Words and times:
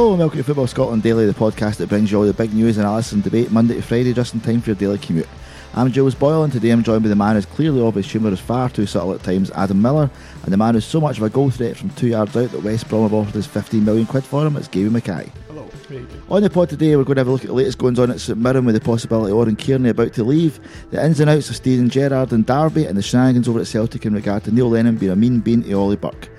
Hello 0.00 0.12
and 0.12 0.18
welcome 0.20 0.38
to 0.38 0.44
Football 0.44 0.66
Scotland 0.66 1.02
Daily, 1.02 1.26
the 1.26 1.34
podcast 1.34 1.76
that 1.76 1.90
brings 1.90 2.10
you 2.10 2.16
all 2.16 2.24
the 2.24 2.32
big 2.32 2.54
news, 2.54 2.78
and 2.78 2.86
analysis 2.86 3.12
and 3.12 3.22
debate 3.22 3.50
Monday 3.50 3.74
to 3.74 3.82
Friday, 3.82 4.14
just 4.14 4.32
in 4.32 4.40
time 4.40 4.62
for 4.62 4.70
your 4.70 4.76
daily 4.76 4.96
commute. 4.96 5.28
I'm 5.74 5.92
Jules 5.92 6.14
Boyle 6.14 6.42
and 6.42 6.50
today 6.50 6.70
I'm 6.70 6.82
joined 6.82 7.02
by 7.02 7.10
the 7.10 7.14
man 7.16 7.34
who's 7.34 7.44
clearly 7.44 7.82
obvious 7.82 8.10
humour 8.10 8.32
is 8.32 8.40
far 8.40 8.70
too 8.70 8.86
subtle 8.86 9.12
at 9.12 9.22
times, 9.22 9.50
Adam 9.50 9.82
Miller, 9.82 10.10
and 10.42 10.50
the 10.50 10.56
man 10.56 10.72
who's 10.72 10.86
so 10.86 11.02
much 11.02 11.18
of 11.18 11.24
a 11.24 11.28
goal 11.28 11.50
threat 11.50 11.76
from 11.76 11.90
two 11.90 12.06
yards 12.06 12.34
out 12.34 12.50
that 12.50 12.62
West 12.62 12.88
Brom 12.88 13.02
have 13.02 13.12
offered 13.12 13.36
us 13.36 13.46
15 13.46 13.84
million 13.84 14.06
quid 14.06 14.24
for 14.24 14.46
him, 14.46 14.56
it's 14.56 14.68
Gavin 14.68 14.94
Mackay. 14.94 15.30
Hello. 15.48 15.68
On 16.30 16.42
the 16.42 16.48
pod 16.48 16.70
today, 16.70 16.96
we're 16.96 17.04
going 17.04 17.16
to 17.16 17.20
have 17.20 17.28
a 17.28 17.32
look 17.32 17.42
at 17.42 17.48
the 17.48 17.52
latest 17.52 17.76
goings 17.76 17.98
on 17.98 18.10
at 18.10 18.20
St 18.20 18.38
Mirren 18.38 18.64
with 18.64 18.76
the 18.76 18.80
possibility 18.80 19.32
of 19.32 19.36
Oran 19.36 19.56
Kearney 19.56 19.90
about 19.90 20.14
to 20.14 20.24
leave, 20.24 20.60
the 20.92 21.04
ins 21.04 21.20
and 21.20 21.28
outs 21.28 21.50
of 21.50 21.56
Steven 21.56 21.90
Gerrard 21.90 22.32
and 22.32 22.46
Derby, 22.46 22.86
and 22.86 22.96
the 22.96 23.02
shenanigans 23.02 23.48
over 23.50 23.60
at 23.60 23.66
Celtic 23.66 24.06
in 24.06 24.14
regard 24.14 24.44
to 24.44 24.50
Neil 24.50 24.70
Lennon 24.70 24.96
being 24.96 25.12
a 25.12 25.16
mean 25.16 25.40
bean 25.40 25.62
to 25.62 25.74
Ollie 25.74 25.96
Burke. 25.96 26.30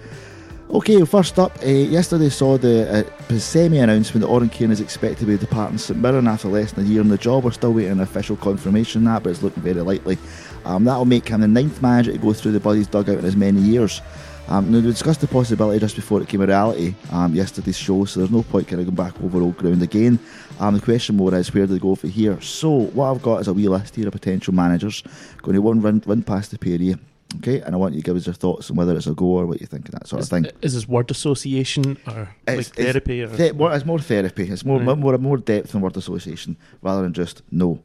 Okay, 0.74 1.04
first 1.04 1.38
up, 1.38 1.52
uh, 1.64 1.68
yesterday 1.68 2.30
saw 2.30 2.58
the 2.58 3.06
uh, 3.30 3.38
semi 3.38 3.80
announcement 3.80 4.22
that 4.22 4.32
Oran 4.32 4.50
Kearney 4.50 4.72
is 4.72 4.80
expected 4.80 5.20
to 5.20 5.26
be 5.26 5.38
departing 5.38 5.78
St 5.78 6.00
Mirren 6.00 6.30
after 6.30 6.48
less 6.48 6.72
than 6.72 6.86
a 6.86 6.88
year 6.88 7.02
in 7.02 7.10
the 7.10 7.18
job. 7.18 7.44
We're 7.44 7.52
still 7.52 7.74
waiting 7.74 7.92
on 7.92 8.00
official 8.00 8.38
confirmation 8.38 9.04
that, 9.04 9.22
but 9.22 9.32
it's 9.32 9.44
looking 9.44 9.64
very 9.64 9.82
likely. 9.82 10.18
Um, 10.64 10.86
that'll 10.86 11.04
make 11.04 11.28
him 11.28 11.42
the 11.42 11.50
ninth 11.50 11.82
manager 11.82 12.14
to 12.14 12.18
go 12.18 12.32
through 12.32 12.54
the 12.54 12.62
Buddies 12.62 12.88
dugout 12.88 13.18
in 13.18 13.26
as 13.26 13.36
many 13.36 13.60
years. 13.60 14.02
Um, 14.48 14.72
now, 14.72 14.78
we 14.80 14.84
discussed 14.84 15.20
the 15.20 15.28
possibility 15.28 15.78
just 15.78 15.98
before 15.98 16.22
it 16.22 16.30
came 16.30 16.40
a 16.40 16.48
reality 16.48 16.96
um, 17.12 17.36
yesterday's 17.36 17.78
show, 17.78 18.06
so 18.06 18.22
there's 18.22 18.32
no 18.32 18.44
point 18.44 18.70
kind 18.70 18.80
of 18.80 18.88
going 18.88 18.96
back 18.96 19.22
over 19.22 19.42
old 19.42 19.58
ground 19.58 19.84
again. 19.84 20.20
Um, 20.62 20.76
the 20.76 20.82
question 20.82 21.18
more 21.18 21.36
is 21.36 21.54
where 21.54 21.68
do 21.68 21.74
they 21.74 21.80
go 21.80 21.96
for 21.96 22.08
here? 22.08 22.40
So, 22.40 22.70
what 22.70 23.12
I've 23.12 23.22
got 23.22 23.42
is 23.42 23.50
a 23.50 23.54
wee 23.54 23.68
list 23.68 23.98
here 23.98 24.08
of 24.08 24.14
potential 24.14 24.54
managers 24.54 25.04
going 25.42 25.56
to 25.56 25.62
one 25.62 25.82
run, 25.82 26.02
run 26.06 26.24
past 26.24 26.52
the 26.52 26.58
pair. 26.58 26.98
Okay, 27.38 27.62
and 27.62 27.74
I 27.74 27.78
want 27.78 27.94
you 27.96 28.02
to 28.02 28.06
give 28.06 28.16
us 28.18 28.26
your 28.26 28.34
thoughts 28.34 28.70
on 28.70 28.76
whether 28.76 28.96
it's 28.96 29.08
a 29.08 29.14
go 29.14 29.26
or 29.26 29.46
what 29.46 29.62
you 29.62 29.68
think 29.68 29.88
of 29.88 29.94
that 29.96 30.08
sort 30.08 30.22
is, 30.22 30.32
of 30.32 30.44
thing. 30.44 30.52
Is 30.62 30.74
this 30.74 30.88
word 30.88 31.10
association 31.12 31.98
or 32.06 32.30
It's- 32.48 32.58
like 32.58 32.66
therapy? 32.76 33.22
It's, 33.22 33.34
or 33.34 33.38
the- 33.38 33.54
more, 33.54 33.74
it's 33.74 33.86
more 33.86 34.00
therapy. 34.00 34.44
It's 34.50 34.66
more, 34.66 34.80
Right. 34.82 34.98
more 34.98 35.18
more 35.18 35.38
depth 35.38 35.74
and 35.74 35.82
word 35.82 35.96
association 35.96 36.58
rather 36.82 37.02
than 37.04 37.14
just 37.14 37.42
no. 37.52 37.80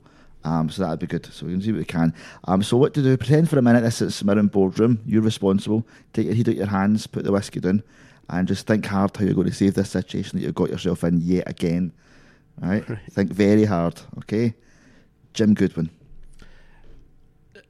Um, 0.44 0.68
so 0.70 0.82
that'd 0.82 0.98
be 1.00 1.06
good. 1.06 1.26
So 1.26 1.46
we 1.46 1.52
can 1.52 1.62
see 1.62 1.72
what 1.72 1.78
we 1.78 1.84
can. 1.84 2.12
Um, 2.44 2.62
so 2.62 2.76
what 2.76 2.92
to 2.94 3.02
do? 3.02 3.16
Pretend 3.16 3.48
for 3.50 3.58
a 3.58 3.62
minute 3.62 3.82
this 3.82 4.00
is 4.02 4.22
Mirren 4.24 4.46
boardroom. 4.48 5.00
You're 5.06 5.22
responsible. 5.22 5.86
Take 6.12 6.26
your 6.26 6.34
head 6.36 6.48
out 6.48 6.56
your 6.56 6.66
hands, 6.66 7.06
put 7.06 7.24
the 7.24 7.32
whiskey 7.32 7.60
down, 7.60 7.82
and 8.30 8.46
just 8.46 8.66
think 8.66 8.84
hard 8.86 9.16
how 9.16 9.24
you're 9.24 9.34
going 9.34 9.48
to 9.48 9.52
save 9.54 9.74
this 9.74 9.90
situation 9.90 10.38
that 10.38 10.44
you've 10.44 10.54
got 10.54 10.70
yourself 10.70 11.02
in 11.04 11.20
yet 11.20 11.48
again. 11.48 11.92
Right? 12.60 12.84
Right. 12.88 12.98
Think 13.10 13.32
very 13.32 13.64
hard. 13.64 14.00
Okay. 14.18 14.54
Jim 15.34 15.54
Goodwin. 15.54 15.90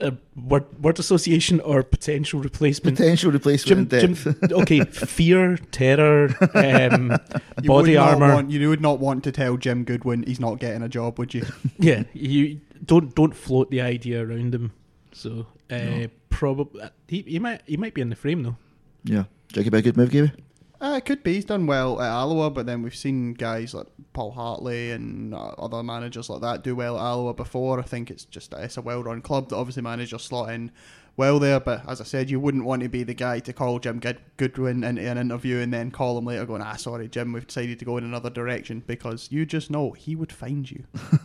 Uh, 0.01 0.11
word 0.37 0.65
word 0.83 0.99
association 0.99 1.61
or 1.61 1.83
potential 1.83 2.41
replacement? 2.41 2.97
Potential 2.97 3.31
replacement 3.33 3.91
Jim, 3.91 4.15
Jim, 4.15 4.37
okay, 4.53 4.81
fear, 4.85 5.57
terror, 5.71 6.35
um, 6.55 7.17
body 7.65 7.97
armor. 7.97 8.35
Want, 8.35 8.51
you 8.51 8.69
would 8.69 8.81
not 8.83 8.99
want 9.01 9.25
to 9.25 9.33
tell 9.33 9.57
Jim 9.57 9.85
Goodwin 9.85 10.25
he's 10.27 10.41
not 10.41 10.59
getting 10.59 10.83
a 10.83 10.89
job, 10.89 11.19
would 11.19 11.33
you? 11.35 11.45
Yeah, 11.79 12.05
you 12.13 12.61
don't 12.85 13.15
don't 13.15 13.35
float 13.35 13.71
the 13.71 13.81
idea 13.81 14.23
around 14.25 14.55
him. 14.55 14.73
So 15.13 15.47
uh, 15.71 15.77
No. 15.79 16.07
probably 16.29 16.83
he, 17.09 17.23
he 17.23 17.39
might 17.39 17.63
he 17.67 17.77
might 17.77 17.95
be 17.95 18.01
in 18.03 18.11
the 18.11 18.17
frame 18.17 18.43
though. 18.43 18.57
yeah. 19.05 19.25
Do 19.53 19.61
you 19.61 19.65
think 19.65 19.67
it'd 19.69 19.73
be 19.73 19.79
a 19.79 19.83
good 19.93 19.97
move, 19.97 20.11
Gaby? 20.11 20.33
Uh, 20.81 20.95
it 20.99 21.05
could 21.07 21.23
be. 21.23 21.35
He's 21.35 21.45
done 21.47 21.67
well 21.67 22.01
at 22.01 22.11
Alloa, 22.11 22.51
but 22.51 22.67
then 22.67 22.83
we've 22.83 22.95
seen 22.95 23.33
guys 23.33 23.73
like 23.73 23.87
Paul 24.13 24.31
Hartley 24.33 24.91
and 24.91 25.35
uh, 25.35 25.39
other 25.59 25.83
managers 25.83 26.29
like 26.29 26.43
that 26.43 26.63
do 26.63 26.77
well 26.77 26.99
at 26.99 27.03
Alloa 27.03 27.33
before. 27.35 27.79
I 27.79 27.83
think 27.83 28.11
it's 28.11 28.25
just 28.27 28.53
it's 28.53 28.77
a 28.77 28.83
well-run 28.83 29.23
club 29.23 29.49
that 29.49 29.57
obviously 29.57 29.83
managers 29.83 30.23
slot 30.25 30.51
in 30.51 30.71
well 31.17 31.39
there. 31.39 31.61
But 31.61 31.89
as 31.89 32.03
I 32.03 32.05
said, 32.05 32.29
you 32.29 32.39
wouldn't 32.39 32.65
want 32.67 32.83
to 32.83 32.91
be 32.91 33.05
the 33.05 33.15
guy 33.15 33.39
to 33.41 33.53
call 33.55 33.79
Jim 33.79 34.01
Good- 34.01 34.21
Goodwin 34.37 34.85
into 34.85 35.03
an 35.11 35.17
interview 35.17 35.61
and 35.61 35.73
then 35.73 35.91
call 35.91 36.19
him 36.19 36.27
later 36.27 36.45
going, 36.45 36.61
"Ah, 36.61 36.77
sorry, 36.77 37.09
Jim, 37.09 37.33
we've 37.33 37.47
decided 37.47 37.79
to 37.79 37.85
go 37.87 37.97
in 37.97 38.05
another 38.05 38.29
direction," 38.29 38.83
because 38.87 39.33
you 39.33 39.47
just 39.47 39.71
know 39.71 39.93
he 39.93 40.15
would 40.15 40.31
find 40.33 40.71
you. 40.71 40.85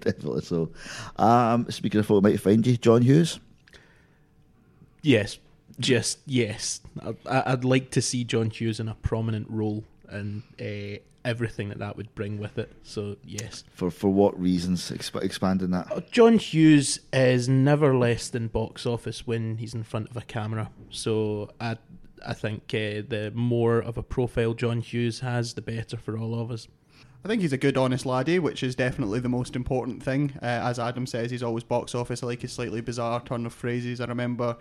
Definitely 0.00 0.42
so. 0.42 0.72
Um, 1.16 1.70
speaking 1.70 2.00
of 2.00 2.06
folk 2.06 2.24
who 2.24 2.30
might 2.30 2.40
find 2.40 2.66
you, 2.66 2.76
John 2.76 3.02
Hughes. 3.02 3.38
Yes, 5.02 5.38
just 5.80 6.18
yes. 6.26 6.80
I, 7.28 7.42
I'd 7.46 7.64
like 7.64 7.90
to 7.92 8.02
see 8.02 8.24
John 8.24 8.50
Hughes 8.50 8.80
in 8.80 8.88
a 8.88 8.94
prominent 8.94 9.48
role 9.50 9.84
and 10.08 10.42
uh, 10.60 10.98
everything 11.24 11.68
that 11.68 11.78
that 11.78 11.96
would 11.96 12.14
bring 12.14 12.38
with 12.38 12.58
it. 12.58 12.72
So 12.82 13.16
yes, 13.24 13.64
For 13.74 13.90
for 13.90 14.08
what 14.08 14.38
reasons? 14.40 14.90
Exp- 14.90 15.22
expanding 15.22 15.70
that. 15.70 15.90
Uh, 15.90 16.00
John 16.10 16.38
Hughes 16.38 17.00
is 17.12 17.48
never 17.48 17.94
less 17.96 18.28
than 18.28 18.48
box 18.48 18.86
office 18.86 19.26
when 19.26 19.58
he's 19.58 19.74
in 19.74 19.82
front 19.82 20.10
of 20.10 20.16
a 20.16 20.22
camera. 20.22 20.70
So 20.90 21.50
I 21.60 21.76
I 22.26 22.32
think 22.32 22.62
uh, 22.72 23.02
the 23.08 23.32
more 23.34 23.78
of 23.78 23.98
a 23.98 24.02
profile 24.02 24.54
John 24.54 24.80
Hughes 24.80 25.20
has, 25.20 25.54
the 25.54 25.62
better 25.62 25.96
for 25.96 26.18
all 26.18 26.38
of 26.40 26.50
us. 26.50 26.68
I 27.24 27.28
think 27.28 27.42
he's 27.42 27.52
a 27.52 27.58
good, 27.58 27.76
honest 27.76 28.06
laddie, 28.06 28.38
which 28.38 28.62
is 28.62 28.76
definitely 28.76 29.18
the 29.18 29.28
most 29.28 29.56
important 29.56 30.00
thing. 30.02 30.32
Uh, 30.40 30.46
as 30.46 30.78
Adam 30.78 31.06
says, 31.06 31.30
he's 31.30 31.42
always 31.42 31.64
box 31.64 31.92
office. 31.92 32.22
I 32.22 32.26
like 32.26 32.42
his 32.42 32.52
slightly 32.52 32.80
bizarre 32.80 33.20
turn 33.20 33.44
of 33.46 33.52
phrases. 33.52 34.00
I 34.00 34.04
remember, 34.04 34.56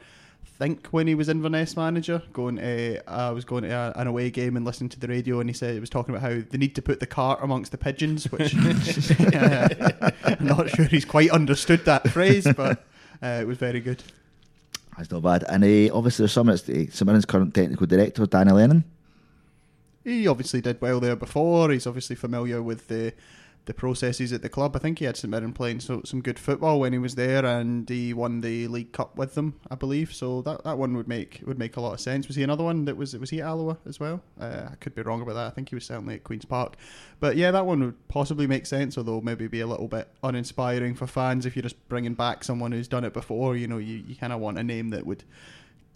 think 0.45 0.87
when 0.87 1.07
he 1.07 1.15
was 1.15 1.29
Inverness 1.29 1.75
manager, 1.75 2.21
going 2.31 2.57
to 2.57 3.01
I 3.09 3.31
was 3.31 3.45
going 3.45 3.63
to 3.63 3.71
a, 3.71 3.91
an 3.99 4.07
away 4.07 4.29
game 4.29 4.55
and 4.55 4.65
listening 4.65 4.89
to 4.89 4.99
the 4.99 5.07
radio, 5.07 5.39
and 5.39 5.49
he 5.49 5.53
said 5.53 5.73
he 5.73 5.79
was 5.79 5.89
talking 5.89 6.15
about 6.15 6.29
how 6.29 6.41
they 6.49 6.57
need 6.57 6.75
to 6.75 6.81
put 6.81 6.99
the 6.99 7.05
cart 7.05 7.39
amongst 7.41 7.71
the 7.71 7.77
pigeons, 7.77 8.31
which 8.31 8.55
uh, 8.55 9.67
I'm 10.23 10.45
not 10.45 10.69
sure 10.69 10.85
he's 10.85 11.05
quite 11.05 11.31
understood 11.31 11.85
that 11.85 12.09
phrase, 12.09 12.47
but 12.55 12.85
uh, 13.21 13.39
it 13.41 13.47
was 13.47 13.57
very 13.57 13.79
good. 13.79 14.03
That's 14.97 15.11
not 15.11 15.23
bad. 15.23 15.43
And 15.49 15.63
uh, 15.63 15.93
obviously, 15.95 16.23
there's 16.23 16.31
someone 16.31 16.55
that's 16.55 16.69
uh, 16.69 16.91
St 16.91 17.09
Mirren's 17.09 17.25
current 17.25 17.53
technical 17.53 17.85
director, 17.85 18.25
Danny 18.25 18.51
Lennon. 18.51 18.85
He 20.03 20.27
obviously 20.27 20.61
did 20.61 20.79
well 20.81 20.99
there 20.99 21.15
before. 21.15 21.71
He's 21.71 21.87
obviously 21.87 22.15
familiar 22.15 22.61
with 22.61 22.87
the 22.87 23.13
the 23.65 23.73
processes 23.73 24.31
at 24.31 24.41
the 24.41 24.49
club. 24.49 24.75
I 24.75 24.79
think 24.79 24.99
he 24.99 25.05
had 25.05 25.17
St 25.17 25.29
Mirren 25.29 25.53
playing 25.53 25.79
so, 25.79 26.01
some 26.05 26.21
good 26.21 26.37
football 26.37 26.79
when 26.79 26.93
he 26.93 26.99
was 26.99 27.15
there, 27.15 27.45
and 27.45 27.87
he 27.89 28.13
won 28.13 28.41
the 28.41 28.67
League 28.67 28.91
Cup 28.91 29.17
with 29.17 29.35
them, 29.35 29.59
I 29.69 29.75
believe. 29.75 30.13
So 30.13 30.41
that, 30.43 30.63
that 30.63 30.77
one 30.77 30.95
would 30.95 31.07
make 31.07 31.41
would 31.45 31.59
make 31.59 31.75
a 31.75 31.81
lot 31.81 31.93
of 31.93 31.99
sense. 31.99 32.27
Was 32.27 32.35
he 32.35 32.43
another 32.43 32.63
one 32.63 32.85
that 32.85 32.97
was 32.97 33.15
was 33.17 33.29
he 33.29 33.41
at 33.41 33.47
Alloa 33.47 33.77
as 33.87 33.99
well? 33.99 34.21
Uh, 34.39 34.69
I 34.71 34.75
could 34.75 34.95
be 34.95 35.01
wrong 35.01 35.21
about 35.21 35.33
that. 35.33 35.47
I 35.47 35.49
think 35.49 35.69
he 35.69 35.75
was 35.75 35.85
certainly 35.85 36.15
at 36.15 36.23
Queens 36.23 36.45
Park, 36.45 36.75
but 37.19 37.35
yeah, 37.35 37.51
that 37.51 37.65
one 37.65 37.79
would 37.81 38.07
possibly 38.07 38.47
make 38.47 38.65
sense. 38.65 38.97
Although 38.97 39.21
maybe 39.21 39.47
be 39.47 39.61
a 39.61 39.67
little 39.67 39.87
bit 39.87 40.07
uninspiring 40.23 40.95
for 40.95 41.07
fans 41.07 41.45
if 41.45 41.55
you're 41.55 41.63
just 41.63 41.87
bringing 41.89 42.13
back 42.13 42.43
someone 42.43 42.71
who's 42.71 42.87
done 42.87 43.03
it 43.03 43.13
before. 43.13 43.55
You 43.55 43.67
know, 43.67 43.77
you, 43.77 44.03
you 44.07 44.15
kind 44.15 44.33
of 44.33 44.39
want 44.39 44.59
a 44.59 44.63
name 44.63 44.89
that 44.89 45.05
would 45.05 45.23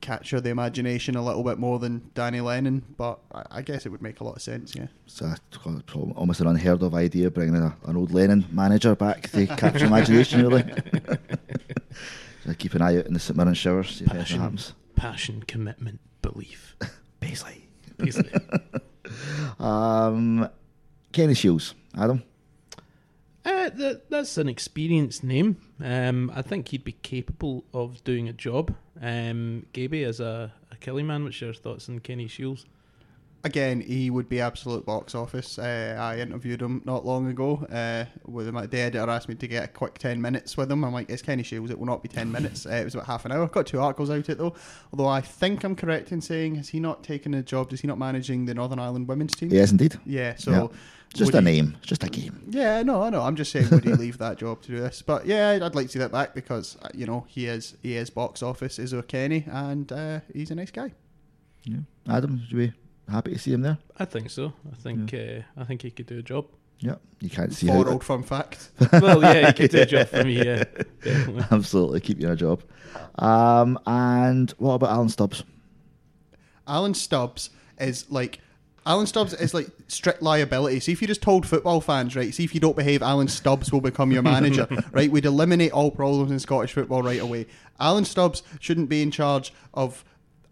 capture 0.01 0.39
the 0.41 0.49
imagination 0.49 1.15
a 1.15 1.23
little 1.23 1.43
bit 1.43 1.57
more 1.57 1.79
than 1.79 2.09
Danny 2.13 2.41
Lennon, 2.41 2.83
but 2.97 3.19
I, 3.33 3.43
I 3.51 3.61
guess 3.61 3.85
it 3.85 3.89
would 3.89 4.01
make 4.01 4.19
a 4.19 4.23
lot 4.23 4.35
of 4.35 4.41
sense, 4.41 4.75
yeah. 4.75 4.87
It's 5.05 5.21
a, 5.21 5.35
it's 5.51 5.93
almost 5.95 6.39
an 6.39 6.47
unheard 6.47 6.81
of 6.83 6.93
idea, 6.93 7.29
bringing 7.29 7.55
a, 7.55 7.75
an 7.85 7.97
old 7.97 8.13
Lennon 8.13 8.45
manager 8.51 8.95
back 8.95 9.29
to 9.31 9.47
capture 9.57 9.85
imagination, 9.85 10.41
really. 10.41 10.63
so 12.45 12.53
keep 12.57 12.73
an 12.73 12.81
eye 12.81 12.97
out 12.97 13.05
in 13.07 13.13
the 13.13 13.19
St 13.19 13.37
Mirren 13.37 13.53
showers, 13.53 13.89
see 13.97 14.05
if 14.05 14.11
anything 14.11 14.19
Passion. 14.19 14.39
happens. 14.39 14.73
Passion, 14.95 15.43
commitment, 15.43 15.99
belief. 16.21 16.75
Paisley. 17.19 17.67
Basically. 17.97 18.39
Um, 19.59 20.49
Kenny 21.11 21.33
Shiels, 21.33 21.73
Adam. 21.97 22.23
Uh, 23.69 23.77
that, 23.77 24.09
that's 24.09 24.37
an 24.37 24.49
experienced 24.49 25.23
name. 25.23 25.57
Um, 25.83 26.31
I 26.35 26.41
think 26.41 26.69
he'd 26.69 26.83
be 26.83 26.93
capable 26.93 27.65
of 27.73 28.03
doing 28.03 28.27
a 28.27 28.33
job. 28.33 28.75
Um, 29.01 29.65
Gaby, 29.73 30.03
as 30.03 30.19
a, 30.19 30.53
a 30.71 30.75
Killy 30.77 31.03
man, 31.03 31.23
what's 31.23 31.39
your 31.39 31.53
thoughts 31.53 31.89
on 31.89 31.99
Kenny 31.99 32.27
Shiels? 32.27 32.65
Again, 33.45 33.79
he 33.79 34.09
would 34.09 34.27
be 34.27 34.41
absolute 34.41 34.85
box 34.85 35.15
office. 35.15 35.57
Uh, 35.57 35.95
I 35.97 36.17
interviewed 36.17 36.61
him 36.61 36.81
not 36.83 37.05
long 37.05 37.27
ago. 37.29 37.65
Uh, 37.71 38.03
with 38.25 38.49
him, 38.49 38.55
the 38.55 38.79
editor 38.79 39.09
asked 39.09 39.29
me 39.29 39.35
to 39.35 39.47
get 39.47 39.63
a 39.63 39.67
quick 39.69 39.97
ten 39.97 40.21
minutes 40.21 40.57
with 40.57 40.69
him. 40.69 40.83
I'm 40.83 40.91
like, 40.91 41.09
it's 41.09 41.21
Kenny 41.21 41.43
Shiels. 41.43 41.71
It 41.71 41.79
will 41.79 41.85
not 41.85 42.03
be 42.03 42.09
ten 42.09 42.29
minutes. 42.33 42.65
Uh, 42.65 42.71
it 42.71 42.83
was 42.83 42.95
about 42.95 43.07
half 43.07 43.23
an 43.23 43.31
hour. 43.31 43.41
I've 43.41 43.53
got 43.53 43.65
two 43.65 43.79
articles 43.79 44.09
out 44.09 44.27
it 44.27 44.37
though. 44.37 44.55
Although 44.91 45.07
I 45.07 45.21
think 45.21 45.63
I'm 45.63 45.73
correct 45.77 46.11
in 46.11 46.19
saying, 46.19 46.55
has 46.55 46.67
he 46.67 46.81
not 46.81 47.01
taken 47.01 47.33
a 47.33 47.41
job? 47.41 47.71
Is 47.71 47.79
he 47.79 47.87
not 47.87 47.97
managing 47.97 48.45
the 48.45 48.53
Northern 48.53 48.77
Ireland 48.79 49.07
women's 49.07 49.35
team? 49.35 49.49
Yes, 49.51 49.71
indeed. 49.71 49.97
Yeah. 50.05 50.35
So. 50.35 50.51
Yeah. 50.51 50.77
It's 51.11 51.19
just 51.19 51.33
would 51.33 51.43
a 51.43 51.49
he- 51.49 51.61
name. 51.61 51.77
Just 51.81 52.03
a 52.03 52.09
game. 52.09 52.43
Yeah, 52.49 52.83
no, 52.83 53.01
I 53.01 53.09
know. 53.09 53.21
I'm 53.21 53.35
just 53.35 53.51
saying, 53.51 53.69
would 53.71 53.83
he 53.83 53.93
leave 53.93 54.19
that 54.19 54.37
job 54.37 54.61
to 54.63 54.67
do 54.71 54.79
this? 54.79 55.01
But 55.01 55.25
yeah, 55.25 55.59
I'd 55.61 55.75
like 55.75 55.87
to 55.87 55.91
see 55.93 55.99
that 55.99 56.11
back 56.11 56.35
because 56.35 56.77
uh, 56.83 56.89
you 56.93 57.05
know 57.05 57.25
he 57.27 57.47
is 57.47 57.75
he 57.81 57.95
is 57.95 58.09
box 58.09 58.43
office 58.43 58.77
is 58.77 58.93
Kenny 59.07 59.45
and 59.47 59.91
uh, 59.91 60.19
he's 60.33 60.51
a 60.51 60.55
nice 60.55 60.71
guy. 60.71 60.91
Yeah. 61.63 61.79
Adam, 62.07 62.41
would 62.41 62.51
you 62.51 62.57
be 62.69 62.73
happy 63.11 63.33
to 63.33 63.39
see 63.39 63.53
him 63.53 63.61
there? 63.61 63.77
I 63.97 64.05
think 64.05 64.29
so. 64.29 64.53
I 64.71 64.75
think 64.75 65.13
uh, 65.13 65.41
I 65.57 65.63
think 65.63 65.81
he 65.81 65.91
could 65.91 66.05
do 66.05 66.19
a 66.19 66.23
job. 66.23 66.45
Yeah. 66.79 66.95
You 67.19 67.29
can't 67.29 67.53
see 67.53 67.67
how. 67.67 67.83
For 67.83 67.89
old 67.89 68.03
fun 68.03 68.23
fact. 68.23 68.69
well, 68.93 69.21
yeah, 69.21 69.47
he 69.47 69.53
could 69.53 69.71
do 69.71 69.81
a 69.81 69.85
job 69.85 70.07
for 70.07 70.23
me. 70.23 70.37
Yeah, 70.37 70.63
definitely. 71.03 71.43
Absolutely, 71.51 71.99
keep 71.99 72.19
you 72.19 72.27
in 72.27 72.33
a 72.33 72.35
job. 72.35 72.63
Um, 73.15 73.77
and 73.85 74.51
what 74.57 74.75
about 74.75 74.91
Alan 74.91 75.09
Stubbs? 75.09 75.43
Alan 76.67 76.93
Stubbs 76.93 77.49
is 77.79 78.09
like 78.09 78.39
Alan 78.85 79.07
Stubbs 79.07 79.33
is 79.33 79.53
like 79.53 79.67
strict 79.87 80.21
liability. 80.21 80.79
See 80.79 80.91
if 80.91 81.01
you 81.01 81.07
just 81.07 81.21
told 81.21 81.45
football 81.45 81.81
fans, 81.81 82.15
right? 82.15 82.33
See 82.33 82.43
if 82.43 82.53
you 82.53 82.61
don't 82.61 82.75
behave, 82.75 83.01
Alan 83.01 83.27
Stubbs 83.27 83.71
will 83.71 83.81
become 83.81 84.11
your 84.11 84.23
manager, 84.23 84.67
right? 84.91 85.11
We'd 85.11 85.25
eliminate 85.25 85.71
all 85.71 85.91
problems 85.91 86.31
in 86.31 86.39
Scottish 86.39 86.73
football 86.73 87.03
right 87.03 87.19
away. 87.19 87.47
Alan 87.79 88.05
Stubbs 88.05 88.43
shouldn't 88.59 88.89
be 88.89 89.01
in 89.01 89.11
charge 89.11 89.53
of 89.73 90.03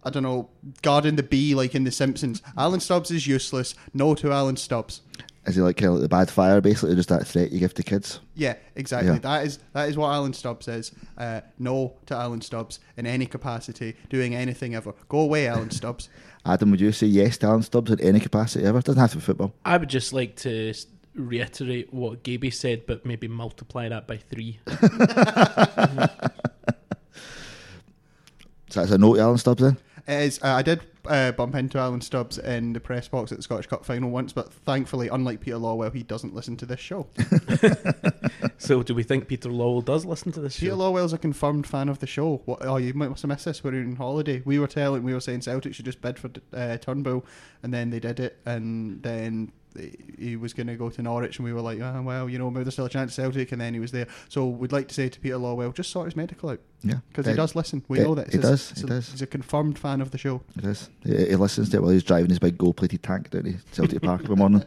I 0.03 0.09
don't 0.09 0.24
know, 0.24 0.50
guarding 0.83 1.18
the 1.18 1.24
bee 1.24 1.53
like 1.53 1.75
in 1.75 1.83
The 1.83 1.91
Simpsons. 1.91 2.41
Alan 2.57 2.79
Stubbs 2.79 3.12
is 3.12 3.27
useless. 3.27 3.75
No 3.94 4.15
to 4.15 4.31
Alan 4.31 4.56
Stubbs. 4.56 5.01
Is 5.47 5.55
he 5.55 5.61
like 5.61 5.77
kind 5.77 5.88
of 5.88 5.94
like 5.95 6.01
the 6.01 6.09
bad 6.09 6.29
fire, 6.29 6.59
basically, 6.59 6.95
just 6.95 7.09
that 7.09 7.25
threat 7.25 7.51
you 7.51 7.59
give 7.59 7.73
to 7.75 7.83
kids? 7.83 8.19
Yeah, 8.35 8.55
exactly. 8.75 9.13
Yeah. 9.13 9.19
That 9.19 9.45
is 9.45 9.59
that 9.73 9.89
is 9.89 9.97
what 9.97 10.09
Alan 10.09 10.33
Stubbs 10.33 10.67
is. 10.67 10.91
Uh, 11.17 11.41
no 11.57 11.95
to 12.07 12.15
Alan 12.15 12.41
Stubbs 12.41 12.79
in 12.97 13.07
any 13.07 13.25
capacity, 13.25 13.95
doing 14.09 14.35
anything 14.35 14.75
ever. 14.75 14.94
Go 15.07 15.19
away, 15.21 15.47
Alan 15.47 15.71
Stubbs. 15.71 16.09
Adam, 16.45 16.71
would 16.71 16.81
you 16.81 16.91
say 16.91 17.07
yes 17.07 17.38
to 17.38 17.47
Alan 17.47 17.63
Stubbs 17.63 17.91
in 17.91 17.99
any 18.01 18.19
capacity 18.19 18.65
ever? 18.65 18.81
Doesn't 18.81 18.99
have 18.99 19.11
to 19.11 19.17
be 19.17 19.21
football. 19.21 19.53
I 19.63 19.77
would 19.77 19.89
just 19.89 20.11
like 20.11 20.35
to 20.38 20.73
reiterate 21.15 21.94
what 21.94 22.23
Gaby 22.23 22.51
said, 22.51 22.85
but 22.85 23.05
maybe 23.05 23.27
multiply 23.27 23.89
that 23.89 24.05
by 24.05 24.17
three. 24.17 24.59
So 28.69 28.81
that's 28.81 28.91
a 28.91 28.97
no 28.97 29.15
to 29.15 29.21
Alan 29.21 29.38
Stubbs 29.38 29.63
then? 29.63 29.77
It 30.07 30.23
is. 30.23 30.39
Uh, 30.41 30.53
I 30.53 30.61
did 30.61 30.81
uh, 31.09 31.31
bump 31.31 31.56
into 31.56 31.77
Alan 31.77 32.01
Stubbs 32.01 32.38
in 32.38 32.74
the 32.74 32.80
press 32.80 33.07
box 33.07 33.31
at 33.31 33.38
the 33.38 33.42
Scottish 33.42 33.68
Cup 33.68 33.86
final 33.86 34.09
once, 34.09 34.33
but 34.33 34.51
thankfully, 34.51 35.07
unlike 35.07 35.42
Peter 35.42 35.57
Lawwell, 35.57 35.94
he 35.94 36.04
doesn't 36.04 36.33
listen 36.33 36.57
to 36.57 36.65
this 36.65 36.80
show. 36.80 37.07
so, 38.57 38.83
do 38.83 38.94
we 38.94 39.04
think 39.04 39.27
Peter 39.27 39.50
Lawwell 39.50 39.83
does 39.83 40.06
listen 40.06 40.31
to 40.33 40.39
this 40.39 40.56
show? 40.56 40.59
Peter 40.59 40.71
show? 40.71 40.77
Lawwell's 40.77 41.13
a 41.13 41.18
confirmed 41.18 41.68
fan 41.68 41.89
of 41.89 42.00
the 42.00 42.07
show. 42.07 42.42
What, 42.45 42.59
oh, 42.65 42.77
you 42.77 42.94
might 42.94 43.09
must 43.09 43.21
have 43.24 43.30
missed 43.30 43.45
this. 43.45 43.63
We 43.63 43.71
were 43.71 43.77
on 43.77 43.95
holiday. 43.95 44.42
We 44.45 44.59
were 44.59 44.68
telling, 44.68 45.04
we 45.04 45.13
were 45.13 45.19
saying 45.19 45.42
Celtic 45.42 45.74
should 45.74 45.86
just 45.86 46.01
bid 46.01 46.19
for 46.19 46.30
uh, 46.54 46.77
Turnbull, 46.77 47.25
and 47.63 47.74
then 47.74 47.89
they 47.89 48.00
did 48.00 48.19
it, 48.19 48.38
and 48.45 49.01
then 49.04 49.51
he 50.19 50.35
was 50.35 50.53
going 50.53 50.68
to 50.68 50.75
go 50.75 50.89
to 50.89 51.01
Norwich, 51.01 51.38
and 51.38 51.45
we 51.45 51.53
were 51.53 51.62
like, 51.62 51.79
oh, 51.79 52.01
well, 52.03 52.29
you 52.29 52.38
know, 52.38 52.50
maybe 52.50 52.63
there's 52.63 52.74
still 52.75 52.85
a 52.85 52.89
chance 52.89 53.13
Celtic, 53.15 53.51
and 53.51 53.62
then 53.62 53.74
he 53.74 53.79
was 53.79 53.91
there. 53.91 54.07
So 54.29 54.47
we'd 54.47 54.71
like 54.71 54.88
to 54.89 54.94
say 54.94 55.09
to 55.09 55.19
Peter 55.19 55.35
Lawwell, 55.38 55.74
just 55.74 55.89
sort 55.91 56.06
his 56.06 56.15
medical 56.15 56.50
out 56.50 56.59
Yeah. 56.83 56.95
because 57.09 57.25
he 57.27 57.33
does 57.33 57.56
listen. 57.56 57.83
We 57.88 58.00
He- 58.00 58.03
know 58.03 58.15
that 58.15 58.31
he 58.31 58.38
does, 58.39 58.71
he 58.71 58.83
does. 58.83 59.09
He's 59.12 59.21
a 59.21 59.27
confirmed 59.27 59.77
fan 59.79 60.01
of 60.01 60.12
the 60.12 60.18
show. 60.18 60.41
It 60.57 60.65
is. 60.65 60.89
He, 61.03 61.15
he 61.27 61.35
listens 61.35 61.69
to 61.69 61.77
it 61.77 61.81
while 61.81 61.91
he's 61.91 62.03
driving 62.03 62.29
his 62.29 62.39
big 62.39 62.57
gold-plated 62.57 63.03
tank 63.03 63.29
down 63.29 63.44
to 63.44 63.56
Celtic 63.71 64.01
Park 64.01 64.21
in 64.21 64.27
the 64.29 64.35
morning. 64.35 64.63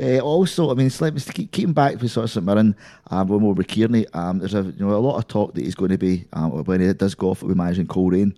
Uh, 0.00 0.18
also, 0.20 0.70
I 0.70 0.74
mean, 0.74 0.90
to 0.90 1.32
keep 1.32 1.52
keeping 1.52 1.72
back 1.72 2.00
with 2.00 2.10
sort 2.10 2.24
of 2.24 2.30
St 2.30 2.44
Mirren, 2.44 2.76
um, 3.10 3.28
when 3.28 3.40
we're 3.40 3.52
with 3.54 3.68
Kearney, 3.68 4.06
um, 4.12 4.38
there's 4.38 4.54
a 4.54 4.62
you 4.62 4.84
know 4.86 4.94
a 4.94 4.98
lot 4.98 5.16
of 5.18 5.26
talk 5.28 5.54
that 5.54 5.64
he's 5.64 5.74
going 5.74 5.90
to 5.90 5.98
be 5.98 6.26
um, 6.32 6.64
when 6.64 6.80
he 6.80 6.92
does 6.92 7.14
go 7.14 7.30
off 7.30 7.42
with 7.42 7.56
managing 7.56 7.86
Coleraine, 7.86 8.36